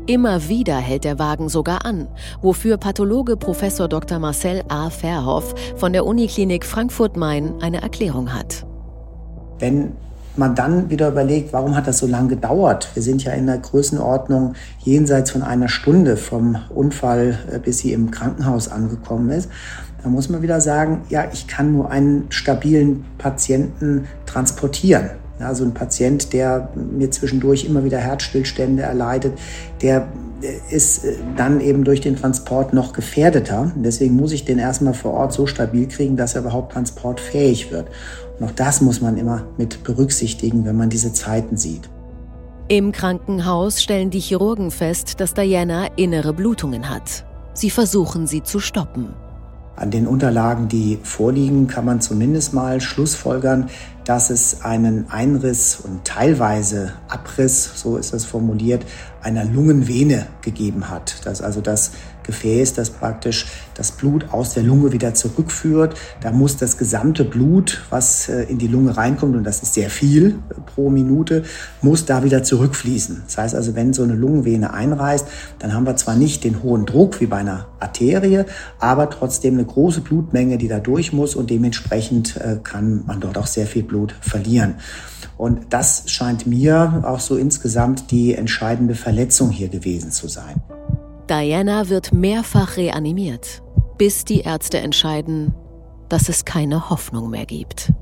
Immer 0.07 0.47
wieder 0.47 0.77
hält 0.77 1.03
der 1.03 1.19
Wagen 1.19 1.49
sogar 1.49 1.85
an, 1.85 2.07
wofür 2.41 2.77
Pathologe 2.77 3.35
Professor 3.35 3.89
Dr. 3.89 4.19
Marcel 4.19 4.63
A. 4.69 4.89
Verhoff 4.89 5.53
von 5.75 5.91
der 5.91 6.05
Uniklinik 6.05 6.65
Frankfurt-Main 6.65 7.55
eine 7.59 7.81
Erklärung 7.81 8.33
hat. 8.33 8.65
Wenn 9.59 9.91
man 10.37 10.55
dann 10.55 10.89
wieder 10.89 11.09
überlegt, 11.09 11.51
warum 11.51 11.75
hat 11.75 11.87
das 11.87 11.97
so 11.97 12.07
lange 12.07 12.29
gedauert? 12.29 12.89
Wir 12.93 13.03
sind 13.03 13.21
ja 13.25 13.33
in 13.33 13.47
der 13.47 13.57
Größenordnung 13.57 14.53
jenseits 14.79 15.31
von 15.31 15.43
einer 15.43 15.67
Stunde 15.67 16.15
vom 16.15 16.55
Unfall, 16.73 17.37
äh, 17.51 17.59
bis 17.59 17.79
sie 17.79 17.91
im 17.91 18.11
Krankenhaus 18.11 18.69
angekommen 18.69 19.29
ist. 19.31 19.49
Da 20.01 20.07
muss 20.07 20.29
man 20.29 20.41
wieder 20.41 20.61
sagen, 20.61 21.01
ja, 21.09 21.25
ich 21.33 21.47
kann 21.47 21.73
nur 21.73 21.91
einen 21.91 22.27
stabilen 22.31 23.03
Patienten 23.17 24.07
transportieren. 24.25 25.09
Also 25.39 25.63
ein 25.63 25.73
Patient, 25.73 26.33
der 26.33 26.69
mir 26.75 27.11
zwischendurch 27.11 27.65
immer 27.65 27.83
wieder 27.83 27.97
Herzstillstände 27.97 28.83
erleidet, 28.83 29.37
der 29.81 30.07
ist 30.69 31.05
äh, 31.05 31.15
dann 31.35 31.59
eben 31.59 31.83
durch 31.83 32.01
den 32.01 32.15
Transport 32.15 32.73
noch 32.73 32.93
gefährdeter. 32.93 33.71
Deswegen 33.75 34.15
muss 34.15 34.31
ich 34.31 34.45
den 34.45 34.59
erstmal 34.59 34.93
vor 34.93 35.13
Ort 35.13 35.33
so 35.33 35.47
stabil 35.47 35.87
kriegen, 35.87 36.17
dass 36.17 36.35
er 36.35 36.41
überhaupt 36.41 36.73
transportfähig 36.73 37.71
wird. 37.71 37.87
Und 38.39 38.47
auch 38.47 38.51
das 38.51 38.81
muss 38.81 39.01
man 39.01 39.17
immer 39.17 39.45
mit 39.57 39.83
berücksichtigen, 39.83 40.65
wenn 40.65 40.77
man 40.77 40.89
diese 40.89 41.13
Zeiten 41.13 41.57
sieht. 41.57 41.89
Im 42.67 42.91
Krankenhaus 42.91 43.81
stellen 43.81 44.11
die 44.11 44.19
Chirurgen 44.19 44.71
fest, 44.71 45.19
dass 45.19 45.33
Diana 45.33 45.87
innere 45.95 46.33
Blutungen 46.33 46.89
hat. 46.89 47.25
Sie 47.53 47.71
versuchen 47.71 48.27
sie 48.27 48.43
zu 48.43 48.59
stoppen. 48.59 49.13
An 49.79 49.91
den 49.91 50.07
Unterlagen, 50.07 50.67
die 50.67 50.99
vorliegen, 51.03 51.67
kann 51.67 51.85
man 51.85 52.01
zumindest 52.01 52.53
mal 52.53 52.81
schlussfolgern, 52.81 53.69
dass 54.03 54.29
es 54.29 54.61
einen 54.61 55.09
Einriss 55.09 55.79
und 55.81 56.03
teilweise 56.03 56.93
Abriss, 57.07 57.71
so 57.75 57.95
ist 57.95 58.11
das 58.11 58.25
formuliert, 58.25 58.85
einer 59.21 59.45
Lungenvene 59.45 60.27
gegeben 60.41 60.89
hat. 60.89 61.25
Dass 61.25 61.41
also 61.41 61.61
das 61.61 61.91
Gefäß, 62.29 62.73
das 62.73 62.91
praktisch 62.91 63.47
das 63.73 63.91
Blut 63.91 64.27
aus 64.31 64.53
der 64.53 64.61
Lunge 64.61 64.91
wieder 64.91 65.15
zurückführt. 65.15 65.95
Da 66.21 66.31
muss 66.31 66.57
das 66.57 66.77
gesamte 66.77 67.23
Blut, 67.25 67.81
was 67.89 68.29
äh, 68.29 68.43
in 68.43 68.59
die 68.59 68.67
Lunge 68.67 68.95
reinkommt, 68.95 69.35
und 69.35 69.43
das 69.43 69.63
ist 69.63 69.73
sehr 69.73 69.89
viel 69.89 70.27
äh, 70.49 70.53
pro 70.73 70.91
Minute, 70.91 71.43
muss 71.81 72.05
da 72.05 72.23
wieder 72.23 72.43
zurückfließen. 72.43 73.23
Das 73.25 73.37
heißt 73.37 73.55
also, 73.55 73.73
wenn 73.73 73.93
so 73.93 74.03
eine 74.03 74.13
Lungenvene 74.13 74.73
einreißt, 74.73 75.27
dann 75.57 75.73
haben 75.73 75.85
wir 75.85 75.95
zwar 75.95 76.15
nicht 76.15 76.43
den 76.43 76.61
hohen 76.61 76.85
Druck 76.85 77.19
wie 77.19 77.25
bei 77.25 77.37
einer 77.37 77.67
Arterie, 77.79 78.45
aber 78.79 79.09
trotzdem 79.09 79.55
eine 79.55 79.65
große 79.65 80.01
Blutmenge, 80.01 80.57
die 80.57 80.67
da 80.67 80.79
durch 80.79 81.11
muss 81.13 81.35
und 81.35 81.49
dementsprechend 81.49 82.37
äh, 82.37 82.59
kann 82.63 83.03
man 83.07 83.19
dort 83.19 83.37
auch 83.37 83.47
sehr 83.47 83.65
viel 83.65 83.83
Blut 83.83 84.13
verlieren. 84.21 84.75
Und 85.37 85.67
das 85.69 86.03
scheint 86.07 86.45
mir 86.45 87.03
auch 87.05 87.21
so 87.21 87.37
insgesamt 87.37 88.11
die 88.11 88.35
entscheidende 88.35 88.93
Verletzung 88.93 89.51
hier 89.51 89.69
gewesen 89.69 90.11
zu 90.11 90.27
sein. 90.27 90.61
Diana 91.29 91.89
wird 91.89 92.11
mehrfach 92.11 92.75
reanimiert, 92.75 93.61
bis 93.99 94.25
die 94.25 94.41
Ärzte 94.41 94.79
entscheiden, 94.79 95.53
dass 96.09 96.27
es 96.27 96.43
keine 96.43 96.89
Hoffnung 96.89 97.29
mehr 97.29 97.45
gibt. 97.45 97.93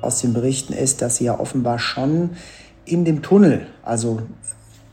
Aus 0.00 0.22
den 0.22 0.32
Berichten 0.32 0.72
ist, 0.72 1.02
dass 1.02 1.16
sie 1.16 1.24
ja 1.24 1.38
offenbar 1.38 1.78
schon 1.78 2.30
in 2.86 3.04
dem 3.04 3.20
Tunnel, 3.20 3.66
also 3.82 4.22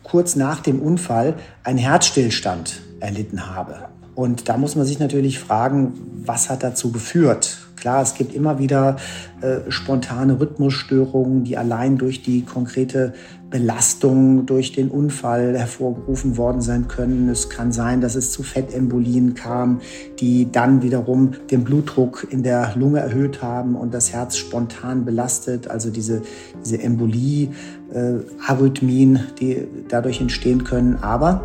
kurz 0.03 0.35
nach 0.35 0.59
dem 0.59 0.81
Unfall, 0.81 1.35
einen 1.63 1.77
Herzstillstand 1.77 2.81
erlitten 2.99 3.55
habe. 3.55 3.87
Und 4.15 4.49
da 4.49 4.57
muss 4.57 4.75
man 4.75 4.85
sich 4.85 4.99
natürlich 4.99 5.39
fragen, 5.39 5.93
was 6.25 6.49
hat 6.49 6.63
dazu 6.63 6.91
geführt? 6.91 7.59
Klar, 7.77 8.01
es 8.01 8.13
gibt 8.13 8.33
immer 8.33 8.59
wieder 8.59 8.97
äh, 9.41 9.69
spontane 9.69 10.39
Rhythmusstörungen, 10.39 11.43
die 11.43 11.57
allein 11.57 11.97
durch 11.97 12.21
die 12.21 12.43
konkrete 12.43 13.13
Belastung 13.53 14.47
durch 14.47 14.71
den 14.71 14.89
Unfall 14.89 15.55
hervorgerufen 15.55 16.37
worden 16.37 16.63
sein 16.63 16.87
können. 16.87 17.29
Es 17.29 17.51
kann 17.51 17.71
sein, 17.71 18.01
dass 18.01 18.15
es 18.15 18.31
zu 18.31 18.41
Fettembolien 18.41 19.35
kam, 19.35 19.79
die 20.19 20.51
dann 20.51 20.81
wiederum 20.81 21.33
den 21.51 21.63
Blutdruck 21.63 22.25
in 22.31 22.41
der 22.41 22.73
Lunge 22.75 23.01
erhöht 23.01 23.43
haben 23.43 23.75
und 23.75 23.93
das 23.93 24.11
Herz 24.11 24.37
spontan 24.37 25.05
belastet. 25.05 25.67
Also 25.67 25.91
diese, 25.91 26.23
diese 26.65 26.81
Embolie, 26.81 27.49
äh, 27.93 28.15
Arrhythmien, 28.43 29.19
die 29.39 29.67
dadurch 29.87 30.19
entstehen 30.19 30.63
können. 30.63 30.95
Aber 31.03 31.43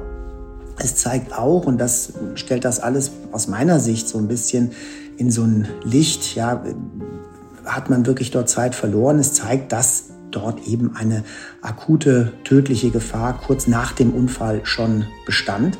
es 0.78 0.96
zeigt 0.96 1.36
auch, 1.36 1.66
und 1.66 1.78
das 1.78 2.14
stellt 2.36 2.64
das 2.64 2.80
alles 2.80 3.10
aus 3.32 3.48
meiner 3.48 3.80
Sicht 3.80 4.08
so 4.08 4.16
ein 4.16 4.28
bisschen 4.28 4.70
in 5.18 5.30
so 5.30 5.42
ein 5.42 5.68
Licht, 5.84 6.34
ja, 6.34 6.64
hat 7.66 7.90
man 7.90 8.06
wirklich 8.06 8.30
dort 8.30 8.48
Zeit 8.48 8.74
verloren. 8.74 9.18
Es 9.18 9.34
zeigt, 9.34 9.72
dass 9.72 10.04
dort 10.30 10.66
eben 10.66 10.96
eine 10.96 11.24
akute 11.62 12.32
tödliche 12.44 12.90
Gefahr 12.90 13.38
kurz 13.38 13.66
nach 13.66 13.92
dem 13.92 14.12
Unfall 14.12 14.60
schon 14.64 15.06
bestand. 15.26 15.78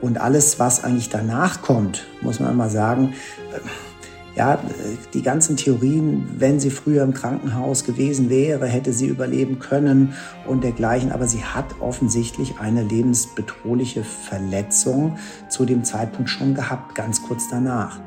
Und 0.00 0.20
alles, 0.20 0.58
was 0.58 0.84
eigentlich 0.84 1.08
danach 1.08 1.62
kommt, 1.62 2.04
muss 2.20 2.40
man 2.40 2.56
mal 2.56 2.70
sagen, 2.70 3.14
äh, 3.52 3.58
ja, 4.36 4.58
die 5.14 5.22
ganzen 5.22 5.56
Theorien, 5.56 6.28
wenn 6.38 6.60
sie 6.60 6.68
früher 6.68 7.02
im 7.02 7.14
Krankenhaus 7.14 7.84
gewesen 7.84 8.28
wäre, 8.28 8.66
hätte 8.66 8.92
sie 8.92 9.06
überleben 9.06 9.60
können 9.60 10.12
und 10.46 10.62
dergleichen. 10.62 11.10
Aber 11.10 11.26
sie 11.26 11.42
hat 11.42 11.80
offensichtlich 11.80 12.60
eine 12.60 12.82
lebensbedrohliche 12.82 14.04
Verletzung 14.04 15.16
zu 15.48 15.64
dem 15.64 15.84
Zeitpunkt 15.84 16.28
schon 16.28 16.54
gehabt, 16.54 16.94
ganz 16.94 17.22
kurz 17.22 17.48
danach. 17.48 17.98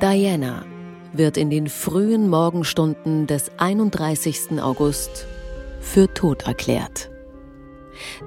Diana 0.00 0.64
wird 1.12 1.36
in 1.36 1.50
den 1.50 1.68
frühen 1.68 2.28
Morgenstunden 2.28 3.26
des 3.26 3.50
31. 3.58 4.60
August 4.60 5.26
für 5.80 6.12
tot 6.12 6.46
erklärt. 6.46 7.10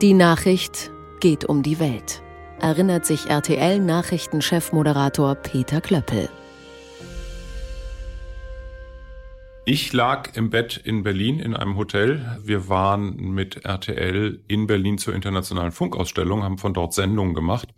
Die 0.02 0.14
Nachricht 0.14 0.92
geht 1.20 1.46
um 1.46 1.64
die 1.64 1.80
Welt, 1.80 2.22
erinnert 2.60 3.06
sich 3.06 3.30
RTL-Nachrichtenchefmoderator 3.30 5.36
Peter 5.36 5.82
Klöppel. 5.82 6.30
Ich 9.64 9.94
lag 9.94 10.36
im 10.36 10.50
Bett 10.50 10.82
in 10.84 11.04
Berlin 11.04 11.40
in 11.40 11.56
einem 11.56 11.78
Hotel. 11.78 12.40
Wir 12.44 12.68
waren 12.68 13.16
mit 13.16 13.64
RTL 13.64 14.40
in 14.48 14.66
Berlin 14.66 14.98
zur 14.98 15.14
internationalen 15.14 15.72
Funkausstellung, 15.72 16.44
haben 16.44 16.58
von 16.58 16.74
dort 16.74 16.94
Sendungen 16.94 17.36
gemacht. 17.36 17.70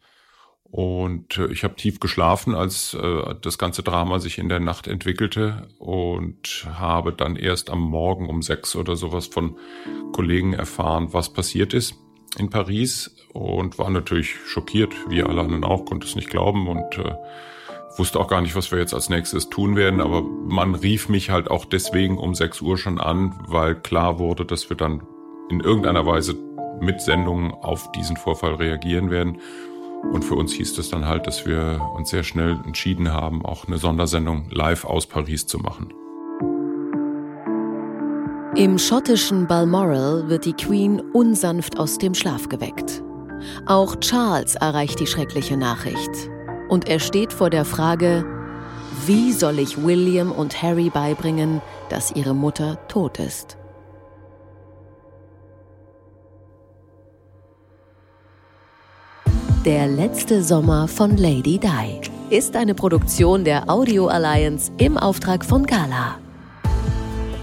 Und 0.74 1.38
äh, 1.38 1.52
ich 1.52 1.64
habe 1.64 1.76
tief 1.76 2.00
geschlafen, 2.00 2.56
als 2.56 2.96
äh, 2.96 3.36
das 3.40 3.60
ganze 3.60 3.84
Drama 3.84 4.18
sich 4.18 4.40
in 4.40 4.50
der 4.50 4.60
Nacht 4.60 4.88
entwickelte 4.88 5.68
und 5.78 6.68
habe 6.74 7.14
dann 7.14 7.36
erst 7.36 7.70
am 7.70 7.80
Morgen 7.80 8.28
um 8.28 8.42
sechs 8.42 8.76
oder 8.76 8.96
sowas 8.96 9.28
von 9.28 9.56
Kollegen 10.14 10.54
erfahren, 10.54 11.10
was 11.12 11.32
passiert 11.32 11.76
ist 11.76 11.94
in 12.40 12.50
Paris 12.50 13.16
und 13.34 13.78
war 13.78 13.92
natürlich 13.92 14.34
schockiert, 14.48 14.96
wie 15.10 15.22
alle 15.22 15.42
anderen 15.42 15.64
auch, 15.64 15.86
konnte 15.86 16.08
es 16.08 16.16
nicht 16.16 16.32
glauben 16.32 16.68
und 16.68 16.98
äh, 16.98 17.14
wusste 17.96 18.20
auch 18.20 18.28
gar 18.28 18.42
nicht, 18.42 18.56
was 18.56 18.72
wir 18.72 18.80
jetzt 18.80 18.96
als 18.96 19.10
nächstes 19.10 19.50
tun 19.50 19.76
werden. 19.76 20.02
Aber 20.02 20.24
man 20.24 20.74
rief 20.74 21.08
mich 21.08 21.30
halt 21.30 21.52
auch 21.52 21.66
deswegen 21.66 22.18
um 22.18 22.34
sechs 22.34 22.62
Uhr 22.62 22.80
schon 22.80 23.00
an, 23.00 23.40
weil 23.48 23.76
klar 23.76 24.18
wurde, 24.18 24.44
dass 24.44 24.72
wir 24.72 24.78
dann 24.78 25.04
in 25.52 25.60
irgendeiner 25.60 26.08
Weise 26.08 26.34
mit 26.82 27.00
Sendungen 27.00 27.52
auf 27.52 27.92
diesen 27.92 28.18
Vorfall 28.18 28.56
reagieren 28.56 29.12
werden. 29.12 29.38
Und 30.12 30.24
für 30.24 30.36
uns 30.36 30.54
hieß 30.54 30.76
das 30.76 30.90
dann 30.90 31.06
halt, 31.06 31.28
dass 31.28 31.46
wir 31.46 31.82
uns 31.96 32.10
sehr 32.10 32.24
schnell 32.24 32.60
entschieden 32.66 33.12
haben, 33.12 33.46
auch 33.46 33.68
eine 33.68 33.78
Sondersendung 33.78 34.50
live 34.52 34.86
aus 34.86 35.08
Paris 35.08 35.48
zu 35.48 35.60
machen. 35.60 35.94
Im 38.56 38.78
schottischen 38.78 39.48
Balmoral 39.48 40.30
wird 40.30 40.46
die 40.46 40.54
Queen 40.54 41.02
unsanft 41.14 41.80
aus 41.80 41.98
dem 41.98 42.14
Schlaf 42.14 42.50
geweckt. 42.50 43.02
Auch 43.66 43.96
Charles 43.96 44.56
erreicht 44.56 45.00
die 45.00 45.08
schreckliche 45.08 45.58
Nachricht. 45.58 46.30
Und 46.70 46.88
er 46.88 47.00
steht 47.00 47.34
vor 47.34 47.50
der 47.50 47.66
Frage, 47.66 48.26
wie 49.08 49.32
soll 49.32 49.58
ich 49.58 49.84
William 49.84 50.32
und 50.32 50.62
Harry 50.62 50.90
beibringen, 50.90 51.62
dass 51.90 52.16
ihre 52.16 52.36
Mutter 52.36 52.88
tot 52.88 53.20
ist? 53.20 53.58
Der 59.66 59.88
letzte 59.88 60.44
Sommer 60.44 60.90
von 60.90 61.16
Lady 61.16 61.58
Di 61.58 62.02
ist 62.30 62.58
eine 62.58 62.76
Produktion 62.76 63.46
der 63.46 63.70
Audio 63.70 64.08
Alliance 64.08 64.70
im 64.78 64.98
Auftrag 64.98 65.46
von 65.46 65.66
Gala. 65.66 66.18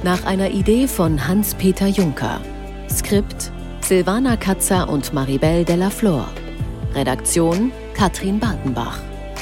Nach 0.02 0.22
einer 0.26 0.50
Idee 0.50 0.86
von 0.86 1.26
Hans-Peter 1.26 1.86
Juncker. 1.86 2.42
Skript 2.90 3.50
Silvana 3.80 4.36
Katzer 4.36 4.90
und 4.90 5.14
Maribel 5.14 5.64
Della 5.64 5.88
Flor. 5.88 6.28
Redaktion 6.94 7.72
Katrin 7.94 8.38
Bartenbach. 8.38 8.98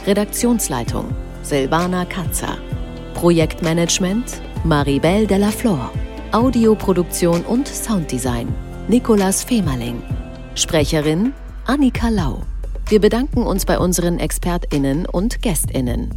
Redaktionsleitung 0.07 1.07
Silvana 1.43 2.05
Katzer. 2.05 2.59
Projektmanagement 3.15 4.41
Maribel 4.63 5.27
Della 5.27 5.51
Flor. 5.51 5.91
Audioproduktion 6.31 7.43
und 7.43 7.67
Sounddesign 7.67 8.47
Nicolas 8.87 9.43
Femerling. 9.43 10.01
Sprecherin 10.55 11.33
Annika 11.67 12.09
Lau. 12.09 12.41
Wir 12.89 13.03
bedanken 13.03 13.43
uns 13.43 13.67
bei 13.67 13.79
unseren 13.79 14.19
ExpertInnen 14.19 15.05
und 15.05 15.43
GästInnen. 15.43 16.11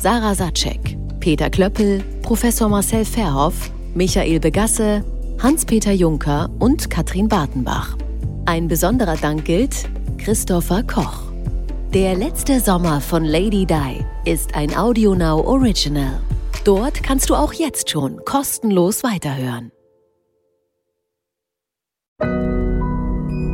Sarah 0.00 0.34
Satschek, 0.34 0.96
Peter 1.20 1.50
Klöppel, 1.50 2.02
Professor 2.22 2.70
Marcel 2.70 3.04
Verhoff, 3.04 3.70
Michael 3.94 4.40
Begasse, 4.40 5.04
Hans-Peter 5.42 5.92
Juncker 5.92 6.48
und 6.60 6.88
Katrin 6.88 7.28
Bartenbach. 7.28 7.98
Ein 8.46 8.68
besonderer 8.68 9.18
Dank 9.18 9.44
gilt 9.44 9.86
Christopher 10.16 10.82
Koch. 10.82 11.24
Der 11.92 12.14
letzte 12.14 12.58
Sommer 12.58 13.02
von 13.02 13.24
Lady 13.26 13.66
Di 13.66 14.02
ist 14.24 14.54
ein 14.54 14.74
AudioNow 14.74 15.44
Original. 15.46 16.20
Dort 16.64 17.02
kannst 17.02 17.28
du 17.28 17.34
auch 17.34 17.52
jetzt 17.52 17.90
schon 17.90 18.24
kostenlos 18.24 19.04
weiterhören. 19.04 19.70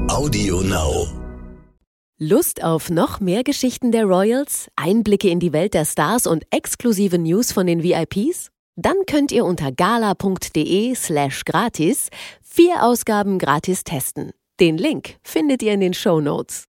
AudioNow. 0.08 1.19
Lust 2.22 2.62
auf 2.62 2.90
noch 2.90 3.20
mehr 3.20 3.42
Geschichten 3.44 3.92
der 3.92 4.04
Royals, 4.04 4.68
Einblicke 4.76 5.30
in 5.30 5.40
die 5.40 5.54
Welt 5.54 5.72
der 5.72 5.86
Stars 5.86 6.26
und 6.26 6.44
exklusive 6.50 7.16
News 7.16 7.50
von 7.50 7.66
den 7.66 7.82
VIPs? 7.82 8.50
Dann 8.76 9.06
könnt 9.06 9.32
ihr 9.32 9.46
unter 9.46 9.72
gala.de 9.72 10.94
slash 10.94 11.46
gratis 11.46 12.10
vier 12.42 12.84
Ausgaben 12.84 13.38
gratis 13.38 13.84
testen. 13.84 14.32
Den 14.60 14.76
Link 14.76 15.16
findet 15.22 15.62
ihr 15.62 15.72
in 15.72 15.80
den 15.80 15.94
Show 15.94 16.20
Notes. 16.20 16.64